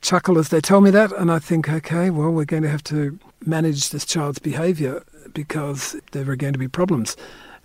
chuckle 0.00 0.38
as 0.38 0.48
they 0.48 0.60
tell 0.60 0.80
me 0.80 0.90
that, 0.90 1.12
and 1.12 1.30
I 1.30 1.38
think, 1.38 1.68
okay, 1.68 2.10
well, 2.10 2.30
we're 2.30 2.44
going 2.44 2.62
to 2.62 2.70
have 2.70 2.84
to 2.84 3.18
manage 3.44 3.90
this 3.90 4.04
child's 4.04 4.38
behaviour 4.38 5.02
because 5.32 5.96
there 6.12 6.28
are 6.30 6.36
going 6.36 6.52
to 6.52 6.58
be 6.58 6.68
problems. 6.68 7.16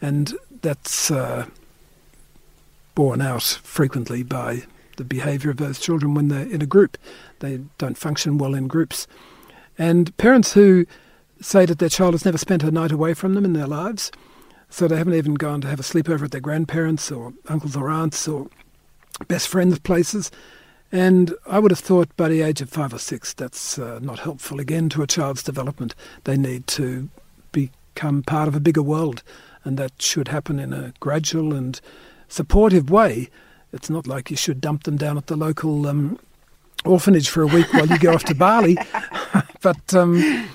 And 0.02 0.34
that's 0.62 1.12
uh, 1.12 1.46
borne 2.94 3.22
out 3.22 3.44
frequently 3.44 4.24
by 4.24 4.64
the 4.98 5.04
behaviour 5.04 5.52
of 5.52 5.58
those 5.58 5.80
children 5.80 6.14
when 6.14 6.30
they're 6.30 6.50
in 6.50 6.62
a 6.62 6.66
group. 6.66 6.98
They 7.40 7.62
don't 7.78 7.98
function 7.98 8.38
well 8.38 8.56
in 8.56 8.68
groups. 8.68 9.08
And 9.78 10.16
parents 10.18 10.54
who 10.54 10.86
say 11.42 11.66
that 11.66 11.80
their 11.80 11.90
child 11.90 12.14
has 12.14 12.26
never 12.26 12.38
spent 12.38 12.64
a 12.64 12.72
night 12.72 12.92
away 12.92 13.14
from 13.14 13.34
them 13.34 13.46
in 13.46 13.54
their 13.54 13.68
lives, 13.68 14.12
so 14.70 14.88
they 14.88 14.98
haven't 14.98 15.14
even 15.16 15.36
gone 15.36 15.62
to 15.62 15.68
have 15.68 15.80
a 15.80 15.84
sleepover 15.84 16.24
at 16.24 16.32
their 16.32 16.42
grandparents 16.42 17.12
or 17.12 17.34
uncles 17.48 17.76
or 17.76 17.90
aunts 17.90 18.28
or 18.28 18.48
best 19.28 19.48
friends' 19.48 19.80
places. 19.80 20.32
And 20.96 21.34
I 21.46 21.60
would 21.60 21.72
have 21.72 21.80
thought 21.80 22.16
by 22.16 22.30
the 22.30 22.42
age 22.42 22.62
of 22.62 22.70
five 22.70 22.94
or 22.94 23.00
six, 23.00 23.34
that's 23.34 23.78
uh, 23.78 24.00
not 24.02 24.20
helpful 24.20 24.62
again 24.62 24.88
to 24.92 25.02
a 25.02 25.08
child's 25.08 25.44
development. 25.44 25.94
They 26.24 26.38
need 26.38 26.68
to 26.68 27.10
become 27.52 28.24
part 28.24 28.48
of 28.48 28.56
a 28.56 28.62
bigger 28.62 28.82
world, 28.82 29.22
and 29.66 29.78
that 29.78 30.02
should 30.02 30.30
happen 30.30 30.58
in 30.58 30.72
a 30.72 30.94
gradual 31.02 31.54
and 31.54 31.82
supportive 32.30 32.90
way. 32.90 33.30
It's 33.74 33.90
not 33.90 34.08
like 34.08 34.32
you 34.32 34.38
should 34.38 34.62
dump 34.62 34.84
them 34.84 34.96
down 34.96 35.18
at 35.18 35.28
the 35.28 35.36
local 35.36 35.86
um, 35.86 36.18
orphanage 36.86 37.28
for 37.28 37.42
a 37.42 37.48
week 37.48 37.74
while 37.74 37.88
you 37.88 38.00
go 38.00 38.14
off 38.14 38.24
to 38.24 38.36
Bali, 38.46 38.78
but 39.62 39.94
um, 39.94 40.48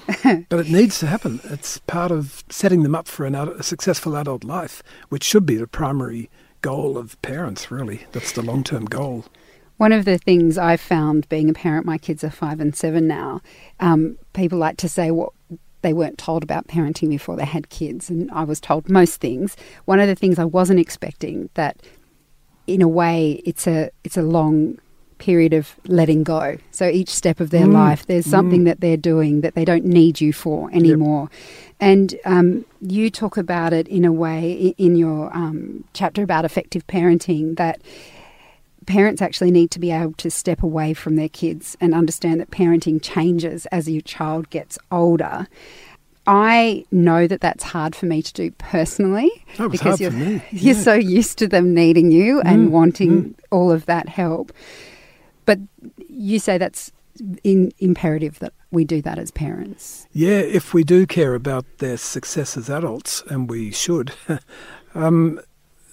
but 0.49 0.61
it 0.61 0.71
needs 0.71 1.01
to 1.01 1.07
happen. 1.07 1.41
It's 1.45 1.81
part 1.81 2.11
of 2.11 2.45
setting 2.49 2.83
them 2.83 2.95
up 2.95 3.09
for 3.09 3.27
an, 3.27 3.35
a 3.35 3.63
successful 3.63 4.17
adult 4.17 4.45
life, 4.45 4.83
which 5.11 5.23
should 5.23 5.45
be 5.45 5.57
the 5.57 5.67
primary 5.67 6.31
goal 6.63 6.97
of 6.97 7.21
parents. 7.21 7.71
Really, 7.71 8.07
that's 8.13 8.33
the 8.33 8.41
long 8.41 8.65
term 8.65 8.87
goal. 8.87 9.27
One 9.81 9.93
of 9.93 10.05
the 10.05 10.19
things 10.19 10.59
I've 10.59 10.79
found 10.79 11.27
being 11.31 11.49
a 11.49 11.55
parent, 11.55 11.87
my 11.87 11.97
kids 11.97 12.23
are 12.23 12.29
five 12.29 12.61
and 12.61 12.77
seven 12.77 13.07
now. 13.07 13.41
Um, 13.81 14.19
people 14.35 14.59
like 14.59 14.77
to 14.77 14.91
say, 14.91 15.11
"What 15.11 15.33
they 15.81 15.95
weren't 15.95 16.19
told 16.19 16.43
about 16.43 16.69
parenting 16.69 17.09
before 17.09 17.35
they 17.35 17.47
had 17.47 17.71
kids, 17.71 18.11
and 18.11 18.31
I 18.31 18.45
was 18.45 18.61
told 18.61 18.91
most 18.91 19.23
things. 19.23 19.57
One 19.87 19.99
of 19.99 20.07
the 20.07 20.15
things 20.15 20.39
I 20.39 20.45
wasn't 20.45 20.81
expecting 20.81 21.49
that, 21.55 21.81
in 22.67 22.83
a 22.83 22.89
way, 22.89 23.41
it's 23.47 23.67
a 23.67 23.89
it's 24.05 24.19
a 24.19 24.23
long 24.23 24.79
period 25.17 25.55
of 25.55 25.75
letting 25.87 26.25
go. 26.25 26.59
So 26.73 26.87
each 26.87 27.09
step 27.09 27.41
of 27.41 27.49
their 27.49 27.67
mm. 27.67 27.73
life, 27.73 28.05
there's 28.05 28.27
something 28.27 28.63
mm. 28.63 28.67
that 28.67 28.83
they're 28.83 28.99
doing 28.99 29.41
that 29.41 29.55
they 29.55 29.65
don't 29.65 29.87
need 29.87 30.21
you 30.21 30.35
for 30.35 30.71
anymore. 30.73 31.31
Yep. 31.31 31.41
And 31.81 32.15
um, 32.27 32.65
you 32.83 33.09
talk 33.09 33.39
about 33.39 33.73
it 33.73 33.89
in 33.89 34.05
a 34.05 34.13
way 34.13 34.75
in 34.77 34.97
your 34.97 35.35
um, 35.35 35.85
chapter 35.95 36.23
about 36.23 36.45
effective 36.45 36.87
parenting 36.87 37.57
that 37.57 37.81
parents 38.91 39.23
actually 39.23 39.53
need 39.53 39.71
to 39.71 39.79
be 39.79 39.93
able 39.93 40.15
to 40.15 40.31
step 40.31 40.65
away 40.65 40.95
from 40.95 41.15
their 41.15 41.29
kids 41.29 41.77
and 41.81 41.95
understand 41.95 42.41
that 42.41 42.51
parenting 42.51 43.01
changes 43.01 43.67
as 43.67 43.89
your 43.89 44.03
child 44.03 44.51
gets 44.51 44.79
older. 44.91 45.47
I 46.27 46.85
know 46.91 47.29
that 47.29 47.41
that's 47.41 47.63
hard 47.63 47.95
for 47.95 48.07
me 48.07 48.21
to 48.21 48.33
do 48.33 48.51
personally 48.53 49.31
because 49.71 50.01
you're, 50.01 50.13
yeah. 50.13 50.41
you're 50.51 50.75
so 50.75 50.95
used 50.95 51.39
to 51.39 51.47
them 51.47 51.73
needing 51.73 52.11
you 52.11 52.41
and 52.41 52.69
mm, 52.69 52.71
wanting 52.73 53.11
mm. 53.23 53.35
all 53.53 53.71
of 53.71 53.87
that 53.87 54.09
help. 54.09 54.53
But 55.47 55.61
you 56.09 56.41
say 56.41 56.59
that's 56.59 56.91
in, 57.45 57.73
imperative 57.79 58.41
that 58.41 58.53
we 58.73 58.85
do 58.85 59.01
that 59.03 59.19
as 59.19 59.31
parents. 59.31 60.09
Yeah, 60.13 60.39
if 60.41 60.75
we 60.75 60.83
do 60.83 61.07
care 61.07 61.35
about 61.35 61.65
their 61.79 61.97
success 61.97 62.57
as 62.57 62.69
adults, 62.69 63.23
and 63.29 63.49
we 63.49 63.71
should, 63.71 64.13
um, 64.95 65.41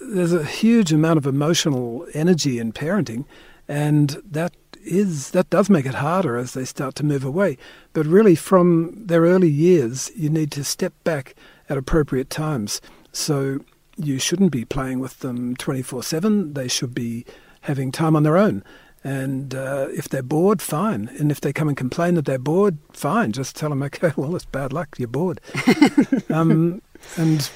there's 0.00 0.32
a 0.32 0.44
huge 0.44 0.92
amount 0.92 1.18
of 1.18 1.26
emotional 1.26 2.06
energy 2.14 2.58
in 2.58 2.72
parenting, 2.72 3.24
and 3.66 4.20
that 4.30 4.54
is 4.84 5.30
that 5.32 5.50
does 5.50 5.68
make 5.68 5.86
it 5.86 5.94
harder 5.94 6.36
as 6.36 6.54
they 6.54 6.64
start 6.64 6.94
to 6.96 7.04
move 7.04 7.24
away. 7.24 7.58
But 7.92 8.06
really, 8.06 8.34
from 8.34 9.06
their 9.06 9.22
early 9.22 9.50
years, 9.50 10.10
you 10.16 10.30
need 10.30 10.50
to 10.52 10.64
step 10.64 10.92
back 11.04 11.34
at 11.68 11.76
appropriate 11.76 12.30
times. 12.30 12.80
So 13.12 13.60
you 13.96 14.18
shouldn't 14.18 14.52
be 14.52 14.64
playing 14.64 15.00
with 15.00 15.20
them 15.20 15.56
24 15.56 16.02
7. 16.02 16.54
They 16.54 16.68
should 16.68 16.94
be 16.94 17.24
having 17.62 17.92
time 17.92 18.16
on 18.16 18.22
their 18.22 18.36
own. 18.36 18.64
And 19.04 19.54
uh, 19.54 19.88
if 19.90 20.08
they're 20.08 20.22
bored, 20.22 20.60
fine. 20.60 21.08
And 21.18 21.30
if 21.30 21.40
they 21.40 21.52
come 21.52 21.68
and 21.68 21.76
complain 21.76 22.14
that 22.14 22.24
they're 22.24 22.38
bored, 22.38 22.78
fine. 22.92 23.32
Just 23.32 23.56
tell 23.56 23.70
them, 23.70 23.82
okay, 23.84 24.12
well, 24.16 24.34
it's 24.34 24.44
bad 24.44 24.72
luck. 24.72 24.96
You're 24.98 25.08
bored. 25.08 25.40
um, 26.30 26.82
and 27.16 27.50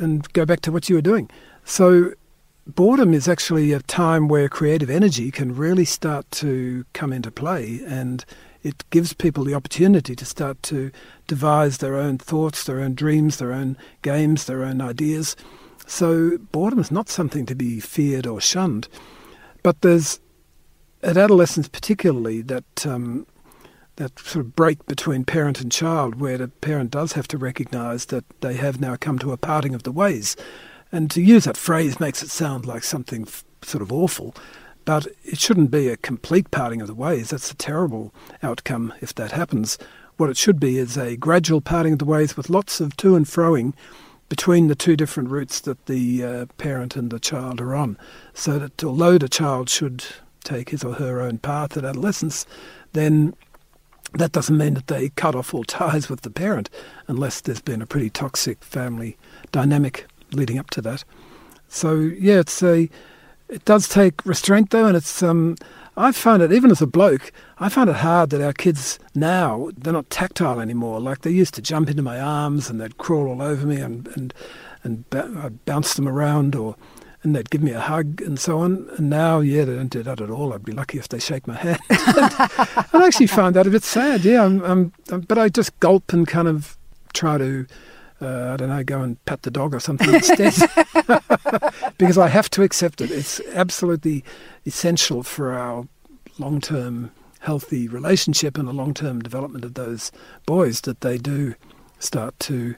and 0.00 0.30
go 0.32 0.44
back 0.44 0.60
to 0.60 0.72
what 0.72 0.88
you 0.88 0.94
were 0.96 1.02
doing. 1.02 1.30
So, 1.68 2.14
boredom 2.66 3.12
is 3.12 3.28
actually 3.28 3.74
a 3.74 3.80
time 3.80 4.26
where 4.26 4.48
creative 4.48 4.88
energy 4.88 5.30
can 5.30 5.54
really 5.54 5.84
start 5.84 6.28
to 6.30 6.86
come 6.94 7.12
into 7.12 7.30
play 7.30 7.82
and 7.86 8.24
it 8.62 8.88
gives 8.88 9.12
people 9.12 9.44
the 9.44 9.52
opportunity 9.52 10.16
to 10.16 10.24
start 10.24 10.62
to 10.62 10.90
devise 11.26 11.76
their 11.76 11.94
own 11.94 12.16
thoughts, 12.16 12.64
their 12.64 12.80
own 12.80 12.94
dreams, 12.94 13.36
their 13.36 13.52
own 13.52 13.76
games, 14.00 14.46
their 14.46 14.64
own 14.64 14.80
ideas. 14.80 15.36
So, 15.86 16.38
boredom 16.38 16.78
is 16.78 16.90
not 16.90 17.10
something 17.10 17.44
to 17.44 17.54
be 17.54 17.80
feared 17.80 18.26
or 18.26 18.40
shunned. 18.40 18.88
But 19.62 19.82
there's, 19.82 20.20
at 21.02 21.18
adolescence 21.18 21.68
particularly, 21.68 22.40
that 22.40 22.86
um, 22.86 23.26
that 23.96 24.18
sort 24.20 24.46
of 24.46 24.56
break 24.56 24.86
between 24.86 25.22
parent 25.22 25.60
and 25.60 25.70
child, 25.70 26.14
where 26.14 26.38
the 26.38 26.48
parent 26.48 26.92
does 26.92 27.12
have 27.12 27.28
to 27.28 27.36
recognise 27.36 28.06
that 28.06 28.24
they 28.40 28.54
have 28.54 28.80
now 28.80 28.96
come 28.96 29.18
to 29.18 29.32
a 29.32 29.36
parting 29.36 29.74
of 29.74 29.82
the 29.82 29.92
ways, 29.92 30.34
and 30.90 31.10
to 31.10 31.22
use 31.22 31.44
that 31.44 31.56
phrase 31.56 32.00
makes 32.00 32.22
it 32.22 32.30
sound 32.30 32.66
like 32.66 32.82
something 32.82 33.22
f- 33.22 33.44
sort 33.62 33.82
of 33.82 33.92
awful, 33.92 34.34
but 34.84 35.06
it 35.24 35.38
shouldn't 35.38 35.70
be 35.70 35.88
a 35.88 35.96
complete 35.96 36.50
parting 36.50 36.80
of 36.80 36.86
the 36.86 36.94
ways. 36.94 37.30
That's 37.30 37.50
a 37.50 37.56
terrible 37.56 38.14
outcome 38.42 38.94
if 39.00 39.14
that 39.16 39.32
happens. 39.32 39.78
What 40.16 40.30
it 40.30 40.36
should 40.36 40.58
be 40.58 40.78
is 40.78 40.96
a 40.96 41.16
gradual 41.16 41.60
parting 41.60 41.92
of 41.92 41.98
the 41.98 42.04
ways 42.04 42.36
with 42.36 42.50
lots 42.50 42.80
of 42.80 42.96
to 42.98 43.14
and 43.14 43.26
froing 43.26 43.74
between 44.28 44.68
the 44.68 44.74
two 44.74 44.96
different 44.96 45.30
routes 45.30 45.60
that 45.60 45.86
the 45.86 46.24
uh, 46.24 46.46
parent 46.58 46.96
and 46.96 47.10
the 47.10 47.20
child 47.20 47.60
are 47.60 47.74
on. 47.74 47.96
So 48.34 48.58
that 48.58 48.82
although 48.84 49.18
the 49.18 49.28
child 49.28 49.70
should 49.70 50.04
take 50.44 50.70
his 50.70 50.84
or 50.84 50.94
her 50.94 51.20
own 51.20 51.38
path 51.38 51.76
at 51.76 51.84
adolescence, 51.84 52.46
then 52.92 53.34
that 54.14 54.32
doesn't 54.32 54.56
mean 54.56 54.74
that 54.74 54.86
they 54.86 55.10
cut 55.10 55.34
off 55.34 55.52
all 55.52 55.64
ties 55.64 56.08
with 56.08 56.22
the 56.22 56.30
parent 56.30 56.70
unless 57.06 57.40
there's 57.40 57.60
been 57.60 57.82
a 57.82 57.86
pretty 57.86 58.10
toxic 58.10 58.62
family 58.64 59.16
dynamic 59.52 60.06
leading 60.32 60.58
up 60.58 60.70
to 60.70 60.82
that. 60.82 61.04
So 61.68 61.94
yeah, 61.94 62.40
it's 62.40 62.62
a 62.62 62.88
it 63.48 63.64
does 63.64 63.88
take 63.88 64.24
restraint 64.26 64.70
though, 64.70 64.86
and 64.86 64.96
it's 64.96 65.22
um, 65.22 65.56
I 65.96 66.12
find 66.12 66.42
it 66.42 66.52
even 66.52 66.70
as 66.70 66.80
a 66.80 66.86
bloke, 66.86 67.32
I 67.58 67.68
find 67.68 67.90
it 67.90 67.96
hard 67.96 68.30
that 68.30 68.44
our 68.44 68.52
kids 68.52 68.98
now 69.14 69.70
they're 69.76 69.92
not 69.92 70.10
tactile 70.10 70.60
anymore. 70.60 71.00
Like 71.00 71.22
they 71.22 71.30
used 71.30 71.54
to 71.54 71.62
jump 71.62 71.90
into 71.90 72.02
my 72.02 72.20
arms 72.20 72.70
and 72.70 72.80
they'd 72.80 72.98
crawl 72.98 73.28
all 73.28 73.42
over 73.42 73.66
me 73.66 73.80
and 73.80 74.08
and 74.08 74.34
and 74.84 75.04
I'd 75.12 75.64
bounce 75.64 75.94
them 75.94 76.08
around 76.08 76.54
or 76.54 76.76
and 77.22 77.34
they'd 77.34 77.50
give 77.50 77.62
me 77.62 77.72
a 77.72 77.80
hug 77.80 78.22
and 78.22 78.38
so 78.38 78.58
on. 78.58 78.88
And 78.96 79.10
now, 79.10 79.40
yeah, 79.40 79.64
they 79.64 79.74
don't 79.74 79.88
do 79.88 80.02
that 80.02 80.20
at 80.20 80.30
all. 80.30 80.52
I'd 80.52 80.64
be 80.64 80.72
lucky 80.72 80.98
if 80.98 81.08
they 81.08 81.18
shake 81.18 81.46
my 81.46 81.56
hand. 81.56 81.80
I 81.90 83.02
actually 83.04 83.26
find 83.26 83.56
that 83.56 83.66
a 83.66 83.70
bit 83.70 83.82
sad. 83.82 84.24
Yeah, 84.24 84.44
I'm, 84.44 84.62
I'm, 84.64 84.92
I'm, 85.10 85.20
but 85.22 85.36
I 85.38 85.48
just 85.48 85.78
gulp 85.80 86.12
and 86.12 86.26
kind 86.26 86.48
of 86.48 86.76
try 87.12 87.38
to. 87.38 87.66
Uh, 88.20 88.52
I 88.52 88.56
don't 88.56 88.68
know, 88.68 88.82
go 88.82 89.00
and 89.00 89.24
pat 89.26 89.42
the 89.42 89.50
dog 89.50 89.74
or 89.74 89.80
something 89.80 90.12
instead. 90.12 90.54
because 91.98 92.18
I 92.18 92.28
have 92.28 92.50
to 92.50 92.62
accept 92.62 93.00
it. 93.00 93.10
It's 93.10 93.40
absolutely 93.52 94.24
essential 94.66 95.22
for 95.22 95.52
our 95.52 95.86
long 96.38 96.60
term 96.60 97.12
healthy 97.40 97.86
relationship 97.88 98.58
and 98.58 98.66
the 98.66 98.72
long 98.72 98.94
term 98.94 99.20
development 99.20 99.64
of 99.64 99.74
those 99.74 100.10
boys 100.46 100.80
that 100.82 101.00
they 101.00 101.18
do 101.18 101.54
start 101.98 102.38
to 102.40 102.74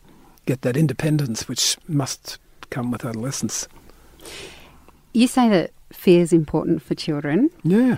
get 0.46 0.62
that 0.62 0.76
independence 0.76 1.48
which 1.48 1.76
must 1.88 2.38
come 2.70 2.90
with 2.90 3.04
adolescence. 3.04 3.68
You 5.12 5.26
say 5.26 5.48
that 5.48 5.72
fear 5.92 6.20
is 6.20 6.32
important 6.32 6.82
for 6.82 6.94
children. 6.94 7.50
Yeah. 7.62 7.96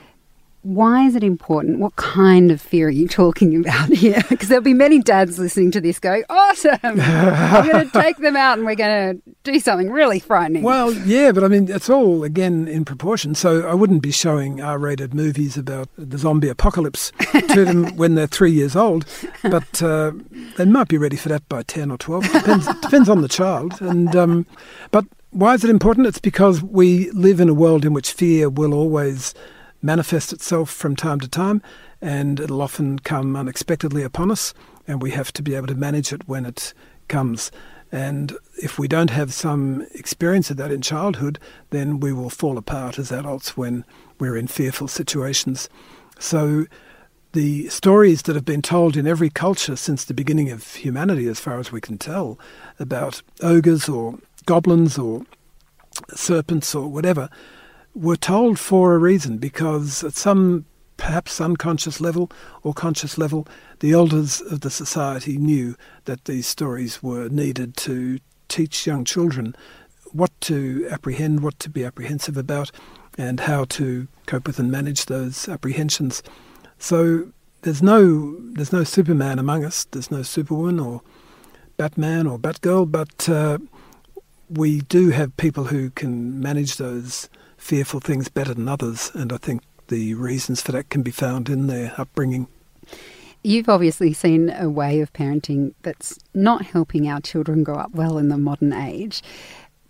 Why 0.62 1.06
is 1.06 1.16
it 1.16 1.24
important? 1.24 1.80
What 1.80 1.96
kind 1.96 2.52
of 2.52 2.60
fear 2.60 2.86
are 2.86 2.90
you 2.90 3.08
talking 3.08 3.56
about 3.56 3.88
here? 3.92 4.22
Because 4.28 4.48
there'll 4.48 4.62
be 4.62 4.74
many 4.74 5.00
dads 5.00 5.38
listening 5.38 5.72
to 5.72 5.80
this 5.80 5.98
going, 5.98 6.22
awesome, 6.30 6.78
I'm 6.82 7.68
going 7.68 7.90
to 7.90 7.90
take 7.92 8.18
them 8.18 8.36
out 8.36 8.58
and 8.58 8.66
we're 8.66 8.76
going 8.76 9.16
to 9.16 9.22
do 9.42 9.58
something 9.58 9.90
really 9.90 10.20
frightening. 10.20 10.62
Well, 10.62 10.92
yeah, 10.92 11.32
but 11.32 11.42
I 11.42 11.48
mean, 11.48 11.68
it's 11.68 11.90
all, 11.90 12.22
again, 12.22 12.68
in 12.68 12.84
proportion. 12.84 13.34
So 13.34 13.66
I 13.68 13.74
wouldn't 13.74 14.02
be 14.02 14.12
showing 14.12 14.60
R 14.60 14.78
rated 14.78 15.14
movies 15.14 15.56
about 15.56 15.88
the 15.98 16.16
zombie 16.16 16.48
apocalypse 16.48 17.10
to 17.32 17.64
them 17.64 17.96
when 17.96 18.14
they're 18.14 18.28
three 18.28 18.52
years 18.52 18.76
old, 18.76 19.04
but 19.42 19.82
uh, 19.82 20.12
they 20.56 20.64
might 20.64 20.88
be 20.88 20.98
ready 20.98 21.16
for 21.16 21.28
that 21.28 21.48
by 21.48 21.62
10 21.64 21.90
or 21.90 21.98
12. 21.98 22.30
Depends, 22.32 22.66
depends 22.80 23.08
on 23.08 23.20
the 23.20 23.28
child. 23.28 23.80
And 23.82 24.14
um, 24.14 24.46
But 24.92 25.06
why 25.30 25.54
is 25.54 25.64
it 25.64 25.70
important? 25.70 26.06
It's 26.06 26.20
because 26.20 26.62
we 26.62 27.10
live 27.10 27.40
in 27.40 27.48
a 27.48 27.54
world 27.54 27.84
in 27.84 27.92
which 27.92 28.12
fear 28.12 28.48
will 28.48 28.74
always 28.74 29.34
manifest 29.82 30.32
itself 30.32 30.70
from 30.70 30.96
time 30.96 31.20
to 31.20 31.28
time 31.28 31.60
and 32.00 32.40
it'll 32.40 32.62
often 32.62 32.98
come 33.00 33.36
unexpectedly 33.36 34.02
upon 34.02 34.30
us 34.30 34.54
and 34.86 35.02
we 35.02 35.10
have 35.10 35.32
to 35.32 35.42
be 35.42 35.54
able 35.54 35.66
to 35.66 35.74
manage 35.74 36.12
it 36.12 36.28
when 36.28 36.46
it 36.46 36.72
comes. 37.08 37.50
And 37.90 38.36
if 38.56 38.78
we 38.78 38.88
don't 38.88 39.10
have 39.10 39.34
some 39.34 39.86
experience 39.94 40.50
of 40.50 40.56
that 40.56 40.72
in 40.72 40.80
childhood, 40.80 41.38
then 41.70 42.00
we 42.00 42.12
will 42.12 42.30
fall 42.30 42.56
apart 42.56 42.98
as 42.98 43.12
adults 43.12 43.56
when 43.56 43.84
we're 44.18 44.36
in 44.36 44.46
fearful 44.46 44.88
situations. 44.88 45.68
So 46.18 46.64
the 47.32 47.68
stories 47.68 48.22
that 48.22 48.34
have 48.34 48.44
been 48.44 48.62
told 48.62 48.96
in 48.96 49.06
every 49.06 49.30
culture 49.30 49.76
since 49.76 50.04
the 50.04 50.14
beginning 50.14 50.50
of 50.50 50.74
humanity, 50.74 51.26
as 51.28 51.40
far 51.40 51.58
as 51.58 51.70
we 51.70 51.80
can 51.80 51.98
tell, 51.98 52.38
about 52.78 53.22
ogres 53.42 53.88
or 53.88 54.18
goblins 54.46 54.98
or 54.98 55.24
serpents 56.14 56.74
or 56.74 56.88
whatever 56.88 57.28
were 57.94 58.16
told 58.16 58.58
for 58.58 58.94
a 58.94 58.98
reason 58.98 59.38
because 59.38 60.02
at 60.02 60.14
some 60.14 60.64
perhaps 60.96 61.40
unconscious 61.40 62.00
level 62.00 62.30
or 62.62 62.72
conscious 62.72 63.18
level, 63.18 63.46
the 63.80 63.92
elders 63.92 64.40
of 64.40 64.60
the 64.60 64.70
society 64.70 65.36
knew 65.36 65.74
that 66.04 66.24
these 66.26 66.46
stories 66.46 67.02
were 67.02 67.28
needed 67.28 67.76
to 67.76 68.18
teach 68.48 68.86
young 68.86 69.04
children 69.04 69.56
what 70.12 70.30
to 70.42 70.86
apprehend, 70.90 71.40
what 71.40 71.58
to 71.58 71.70
be 71.70 71.84
apprehensive 71.84 72.36
about, 72.36 72.70
and 73.18 73.40
how 73.40 73.64
to 73.64 74.06
cope 74.26 74.46
with 74.46 74.58
and 74.58 74.70
manage 74.70 75.06
those 75.06 75.48
apprehensions. 75.48 76.22
So 76.78 77.32
there's 77.62 77.82
no 77.82 78.36
there's 78.52 78.72
no 78.72 78.84
Superman 78.84 79.38
among 79.38 79.64
us. 79.64 79.84
There's 79.84 80.10
no 80.10 80.22
Superwoman 80.22 80.80
or 80.80 81.02
Batman 81.76 82.26
or 82.26 82.38
Batgirl, 82.38 82.90
but 82.90 83.28
uh, 83.28 83.58
we 84.48 84.82
do 84.82 85.10
have 85.10 85.36
people 85.36 85.64
who 85.64 85.90
can 85.90 86.40
manage 86.40 86.76
those 86.76 87.28
fearful 87.62 88.00
things 88.00 88.28
better 88.28 88.52
than 88.52 88.68
others, 88.68 89.12
and 89.14 89.32
I 89.32 89.36
think 89.36 89.62
the 89.86 90.14
reasons 90.14 90.60
for 90.60 90.72
that 90.72 90.90
can 90.90 91.02
be 91.02 91.12
found 91.12 91.48
in 91.48 91.68
their 91.68 91.94
upbringing. 91.96 92.48
You've 93.44 93.68
obviously 93.68 94.12
seen 94.12 94.50
a 94.50 94.68
way 94.68 95.00
of 95.00 95.12
parenting 95.12 95.74
that's 95.82 96.18
not 96.34 96.66
helping 96.66 97.08
our 97.08 97.20
children 97.20 97.62
grow 97.62 97.76
up 97.76 97.92
well 97.92 98.18
in 98.18 98.28
the 98.28 98.36
modern 98.36 98.72
age. 98.72 99.22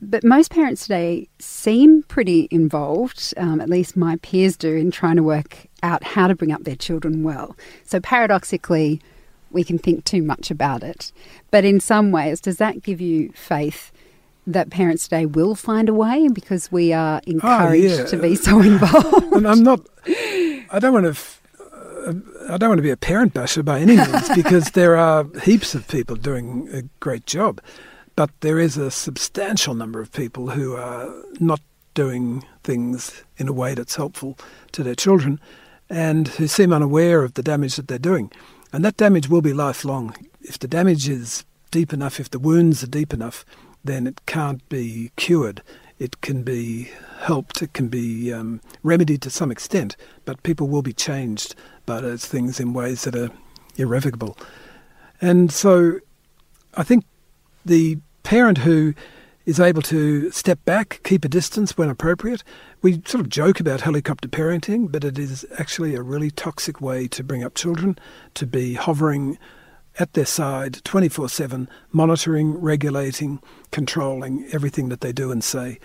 But 0.02 0.22
most 0.22 0.50
parents 0.50 0.82
today 0.82 1.28
seem 1.38 2.02
pretty 2.02 2.46
involved, 2.50 3.32
um, 3.36 3.60
at 3.60 3.70
least 3.70 3.96
my 3.96 4.16
peers 4.16 4.56
do, 4.56 4.74
in 4.74 4.90
trying 4.90 5.16
to 5.16 5.22
work 5.22 5.66
out 5.82 6.04
how 6.04 6.26
to 6.28 6.34
bring 6.34 6.52
up 6.52 6.64
their 6.64 6.76
children 6.76 7.22
well. 7.22 7.56
So 7.84 8.00
paradoxically, 8.00 9.00
we 9.50 9.64
can 9.64 9.78
think 9.78 10.04
too 10.04 10.22
much 10.22 10.50
about 10.50 10.82
it. 10.82 11.12
But 11.50 11.64
in 11.64 11.80
some 11.80 12.10
ways, 12.10 12.40
does 12.40 12.56
that 12.56 12.82
give 12.82 13.00
you 13.00 13.30
faith 13.34 13.91
that 14.46 14.70
parents 14.70 15.04
today 15.04 15.26
will 15.26 15.54
find 15.54 15.88
a 15.88 15.94
way 15.94 16.28
because 16.28 16.70
we 16.72 16.92
are 16.92 17.18
ah, 17.18 17.20
encouraged 17.26 17.94
oh, 17.94 18.02
yeah. 18.02 18.04
to 18.06 18.16
be 18.16 18.34
so 18.34 18.60
involved. 18.72 19.32
and 19.32 19.46
I'm 19.46 19.62
not. 19.62 19.80
I 20.06 20.78
don't 20.80 20.92
want 20.92 21.14
to. 21.14 21.22
Uh, 22.06 22.14
I 22.48 22.56
don't 22.56 22.68
want 22.68 22.78
to 22.78 22.82
be 22.82 22.90
a 22.90 22.96
parent 22.96 23.32
basher 23.34 23.62
by 23.62 23.80
any 23.80 23.96
means 23.96 24.28
because 24.34 24.72
there 24.72 24.96
are 24.96 25.26
heaps 25.44 25.74
of 25.74 25.86
people 25.86 26.16
doing 26.16 26.68
a 26.72 26.82
great 26.98 27.26
job, 27.26 27.60
but 28.16 28.30
there 28.40 28.58
is 28.58 28.76
a 28.76 28.90
substantial 28.90 29.74
number 29.74 30.00
of 30.00 30.12
people 30.12 30.50
who 30.50 30.74
are 30.74 31.08
not 31.38 31.60
doing 31.94 32.44
things 32.64 33.22
in 33.36 33.48
a 33.48 33.52
way 33.52 33.74
that's 33.74 33.96
helpful 33.96 34.38
to 34.72 34.82
their 34.82 34.94
children, 34.94 35.38
and 35.88 36.28
who 36.28 36.46
seem 36.46 36.72
unaware 36.72 37.22
of 37.22 37.34
the 37.34 37.42
damage 37.42 37.76
that 37.76 37.86
they're 37.86 37.98
doing, 37.98 38.32
and 38.72 38.84
that 38.84 38.96
damage 38.96 39.28
will 39.28 39.42
be 39.42 39.52
lifelong. 39.52 40.16
If 40.40 40.58
the 40.58 40.68
damage 40.68 41.08
is 41.08 41.44
deep 41.70 41.92
enough, 41.92 42.18
if 42.18 42.30
the 42.30 42.38
wounds 42.40 42.82
are 42.82 42.88
deep 42.88 43.12
enough, 43.14 43.44
then 43.84 44.06
it 44.06 44.24
can't 44.26 44.66
be 44.68 45.10
cured. 45.16 45.62
It 45.98 46.20
can 46.20 46.42
be 46.42 46.90
helped, 47.20 47.62
it 47.62 47.72
can 47.72 47.88
be 47.88 48.32
um, 48.32 48.60
remedied 48.82 49.22
to 49.22 49.30
some 49.30 49.52
extent, 49.52 49.96
but 50.24 50.42
people 50.42 50.66
will 50.66 50.82
be 50.82 50.92
changed 50.92 51.54
by 51.86 52.00
those 52.00 52.26
things 52.26 52.58
in 52.58 52.72
ways 52.72 53.04
that 53.04 53.14
are 53.14 53.30
irrevocable. 53.76 54.36
And 55.20 55.52
so 55.52 56.00
I 56.74 56.82
think 56.82 57.04
the 57.64 57.98
parent 58.24 58.58
who 58.58 58.94
is 59.44 59.58
able 59.58 59.82
to 59.82 60.30
step 60.30 60.64
back, 60.64 61.00
keep 61.04 61.24
a 61.24 61.28
distance 61.28 61.76
when 61.76 61.88
appropriate. 61.88 62.44
We 62.80 63.02
sort 63.04 63.20
of 63.20 63.28
joke 63.28 63.60
about 63.60 63.80
helicopter 63.80 64.28
parenting, 64.28 64.90
but 64.90 65.04
it 65.04 65.18
is 65.18 65.44
actually 65.58 65.94
a 65.94 66.02
really 66.02 66.30
toxic 66.30 66.80
way 66.80 67.08
to 67.08 67.24
bring 67.24 67.42
up 67.42 67.54
children, 67.54 67.98
to 68.34 68.46
be 68.46 68.74
hovering 68.74 69.38
at 69.98 70.14
their 70.14 70.26
side 70.26 70.82
24 70.84 71.28
7, 71.28 71.68
monitoring, 71.90 72.54
regulating, 72.60 73.40
controlling 73.70 74.46
everything 74.52 74.88
that 74.88 75.00
they 75.00 75.12
do 75.12 75.30
and 75.30 75.44
say, 75.44 75.78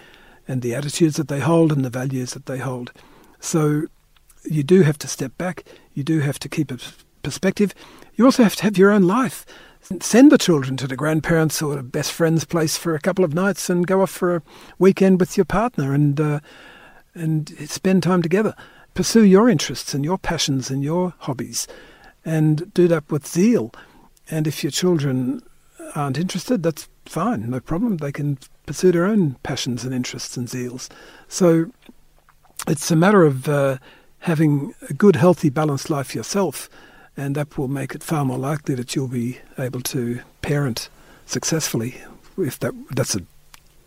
and 0.47 0.61
the 0.61 0.75
attitudes 0.75 1.17
that 1.17 1.27
they 1.27 1.39
hold 1.39 1.71
and 1.71 1.83
the 1.83 1.89
values 1.89 2.33
that 2.33 2.45
they 2.45 2.57
hold. 2.57 2.91
So 3.39 3.83
you 4.45 4.63
do 4.63 4.81
have 4.81 4.97
to 4.99 5.07
step 5.07 5.37
back, 5.37 5.65
you 5.93 6.03
do 6.03 6.19
have 6.19 6.39
to 6.39 6.49
keep 6.49 6.71
a 6.71 6.77
perspective. 7.21 7.73
You 8.15 8.25
also 8.25 8.43
have 8.43 8.55
to 8.55 8.63
have 8.63 8.77
your 8.77 8.91
own 8.91 9.03
life. 9.03 9.45
Send 10.01 10.31
the 10.31 10.37
children 10.37 10.75
to 10.77 10.87
the 10.87 10.95
grandparents 10.95 11.61
or 11.61 11.75
the 11.75 11.83
best 11.83 12.11
friend's 12.11 12.45
place 12.45 12.77
for 12.77 12.95
a 12.95 12.99
couple 12.99 13.23
of 13.23 13.33
nights 13.33 13.69
and 13.69 13.87
go 13.87 14.01
off 14.01 14.11
for 14.11 14.37
a 14.37 14.41
weekend 14.79 15.19
with 15.19 15.37
your 15.37 15.45
partner 15.45 15.93
and 15.93 16.19
uh, 16.19 16.39
and 17.13 17.49
spend 17.69 18.03
time 18.03 18.21
together. 18.21 18.53
Pursue 18.93 19.23
your 19.23 19.49
interests 19.49 19.93
and 19.93 20.05
your 20.05 20.17
passions 20.17 20.69
and 20.69 20.83
your 20.83 21.13
hobbies, 21.19 21.67
and 22.25 22.73
do 22.73 22.87
that 22.87 23.09
with 23.11 23.27
zeal 23.27 23.71
and 24.29 24.47
if 24.47 24.63
your 24.63 24.71
children 24.71 25.41
aren't 25.95 26.17
interested, 26.17 26.63
that's 26.63 26.87
fine, 27.05 27.49
no 27.49 27.59
problem. 27.59 27.97
They 27.97 28.11
can 28.11 28.37
pursue 28.65 28.91
their 28.91 29.05
own 29.05 29.35
passions 29.43 29.83
and 29.83 29.93
interests 29.93 30.37
and 30.37 30.47
zeals. 30.47 30.89
So 31.27 31.71
it's 32.67 32.91
a 32.91 32.95
matter 32.95 33.23
of 33.23 33.47
uh, 33.47 33.77
having 34.19 34.73
a 34.89 34.93
good, 34.93 35.15
healthy, 35.15 35.49
balanced 35.49 35.89
life 35.89 36.13
yourself, 36.13 36.69
and 37.15 37.35
that 37.35 37.57
will 37.57 37.67
make 37.67 37.95
it 37.95 38.03
far 38.03 38.25
more 38.25 38.37
likely 38.37 38.75
that 38.75 38.95
you'll 38.95 39.07
be 39.07 39.39
able 39.57 39.81
to 39.81 40.21
parent 40.41 40.89
successfully. 41.25 42.01
If 42.37 42.59
that 42.59 42.73
that's 42.91 43.15
a 43.15 43.21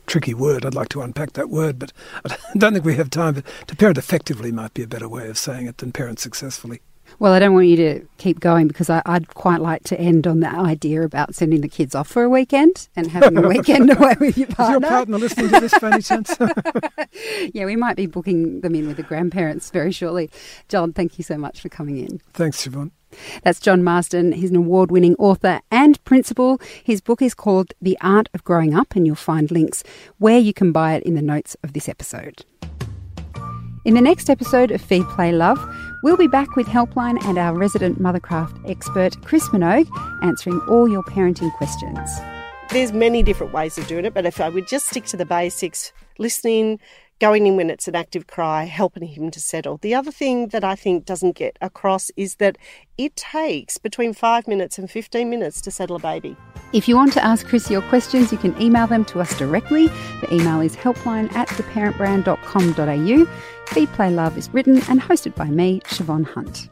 tricky 0.07 0.35
word, 0.35 0.66
I'd 0.66 0.74
like 0.74 0.88
to 0.90 1.03
unpack 1.03 1.35
that 1.35 1.50
word, 1.50 1.79
but 1.79 1.92
I 2.24 2.37
don't 2.57 2.72
think 2.72 2.85
we 2.85 2.96
have 2.96 3.11
time. 3.11 3.35
But 3.35 3.44
to 3.68 3.76
parent 3.76 3.98
effectively 3.98 4.50
might 4.50 4.74
be 4.74 4.83
a 4.83 4.88
better 4.88 5.09
way 5.09 5.29
of 5.29 5.38
saying 5.38 5.66
it 5.66 5.79
than 5.79 5.92
parent 5.92 6.18
successfully. 6.18 6.81
Well, 7.18 7.33
I 7.33 7.38
don't 7.38 7.53
want 7.53 7.66
you 7.66 7.77
to 7.77 8.07
keep 8.18 8.40
going 8.40 8.68
because 8.68 8.88
I, 8.88 9.03
would 9.07 9.35
quite 9.35 9.61
like 9.61 9.85
to 9.85 10.01
end 10.01 10.27
on 10.27 10.40
that 10.40 10.55
idea 10.55 11.03
about 11.03 11.35
sending 11.35 11.61
the 11.61 11.68
kids 11.68 11.94
off 11.94 12.09
for 12.09 12.23
a 12.23 12.31
weekend 12.31 12.88
and 12.96 13.09
having 13.09 13.37
a 13.37 13.46
weekend 13.46 13.90
away 13.96 14.14
with 14.18 14.38
your 14.38 14.49
partner. 14.49 14.77
Is 14.77 14.81
your 14.81 14.90
partner 14.90 15.18
listening 15.18 15.49
to 15.51 15.61
this 15.61 15.79
by 15.79 15.92
any 15.92 16.03
chance? 16.03 16.37
yeah, 17.53 17.64
we 17.66 17.77
might 17.77 17.96
be 17.96 18.07
booking 18.07 18.61
them 18.62 18.75
in 18.75 18.87
with 18.87 18.96
the 18.96 19.03
grandparents 19.03 19.70
very 19.70 19.92
shortly. 19.92 20.31
John, 20.68 20.92
thank 20.92 21.18
you 21.18 21.25
so 21.25 21.37
much 21.37 21.61
for 21.61 21.68
coming 21.68 21.99
in. 21.99 22.20
Thanks, 22.33 22.66
Siobhan. 22.66 22.90
That's 23.42 23.61
John 23.61 23.83
Marsden. 23.83 24.33
He's 24.33 24.51
an 24.51 24.57
award 24.57 24.90
winning 24.90 25.16
author 25.16 25.61
and 25.70 26.03
principal. 26.05 26.61
His 26.83 27.01
book 27.01 27.20
is 27.20 27.35
called 27.35 27.75
The 27.81 27.99
Art 28.01 28.29
of 28.35 28.44
Growing 28.44 28.75
Up, 28.75 28.94
and 28.94 29.07
you'll 29.07 29.16
find 29.16 29.51
links 29.51 29.83
where 30.18 30.38
you 30.38 30.53
can 30.53 30.73
buy 30.73 30.94
it 30.94 31.03
in 31.03 31.14
the 31.14 31.23
notes 31.23 31.57
of 31.62 31.73
this 31.73 31.88
episode. 31.88 32.44
In 33.85 33.94
the 33.94 34.01
next 34.01 34.29
episode 34.29 34.70
of 34.70 34.81
Feed 34.81 35.05
Play 35.09 35.33
Love, 35.33 35.59
we'll 36.02 36.16
be 36.16 36.26
back 36.26 36.56
with 36.56 36.66
Helpline 36.66 37.22
and 37.24 37.38
our 37.38 37.56
resident 37.56 38.00
Mothercraft 38.00 38.68
expert, 38.68 39.20
Chris 39.24 39.48
Minogue, 39.48 39.88
answering 40.22 40.60
all 40.68 40.88
your 40.88 41.02
parenting 41.04 41.52
questions. 41.54 42.10
There's 42.70 42.92
many 42.92 43.22
different 43.22 43.52
ways 43.52 43.76
of 43.78 43.86
doing 43.86 44.04
it, 44.04 44.14
but 44.14 44.26
if 44.26 44.40
I 44.40 44.48
would 44.48 44.68
just 44.68 44.86
stick 44.88 45.04
to 45.06 45.16
the 45.16 45.26
basics, 45.26 45.92
listening, 46.18 46.78
going 47.20 47.46
in 47.46 47.56
when 47.56 47.70
it's 47.70 47.87
an 47.87 47.94
active 47.94 48.26
cry, 48.26 48.64
helping 48.64 49.06
him 49.06 49.30
to 49.30 49.38
settle. 49.40 49.76
The 49.76 49.94
other 49.94 50.11
thing 50.11 50.48
that 50.48 50.64
I 50.64 50.74
think 50.74 51.04
doesn't 51.04 51.37
get 51.37 51.56
across 51.61 52.11
is 52.16 52.37
that 52.37 52.59
it 52.98 53.14
takes 53.14 53.78
between 53.78 54.14
five 54.14 54.48
minutes 54.48 54.78
and 54.78 54.90
15 54.90 55.30
minutes 55.30 55.61
to 55.62 55.70
settle 55.70 55.96
a 55.96 56.00
baby. 56.00 56.37
If 56.72 56.88
you 56.88 56.96
want 56.96 57.12
to 57.12 57.24
ask 57.24 57.46
Chris 57.46 57.70
your 57.70 57.83
questions, 57.83 58.33
you 58.33 58.38
can 58.38 58.61
email 58.61 58.87
them 58.87 59.04
to 59.06 59.20
us 59.20 59.37
directly. 59.38 59.88
The 60.20 60.33
email 60.33 60.61
is 60.61 60.74
helpline 60.74 61.33
at 61.35 61.48
theparentbrand.com.au. 61.48 63.26
Feed 63.66 63.92
Play 63.92 64.11
Love 64.11 64.38
is 64.38 64.48
written 64.50 64.76
and 64.88 65.00
hosted 65.00 65.35
by 65.35 65.46
me, 65.46 65.80
Siobhan 65.85 66.24
Hunt. 66.24 66.68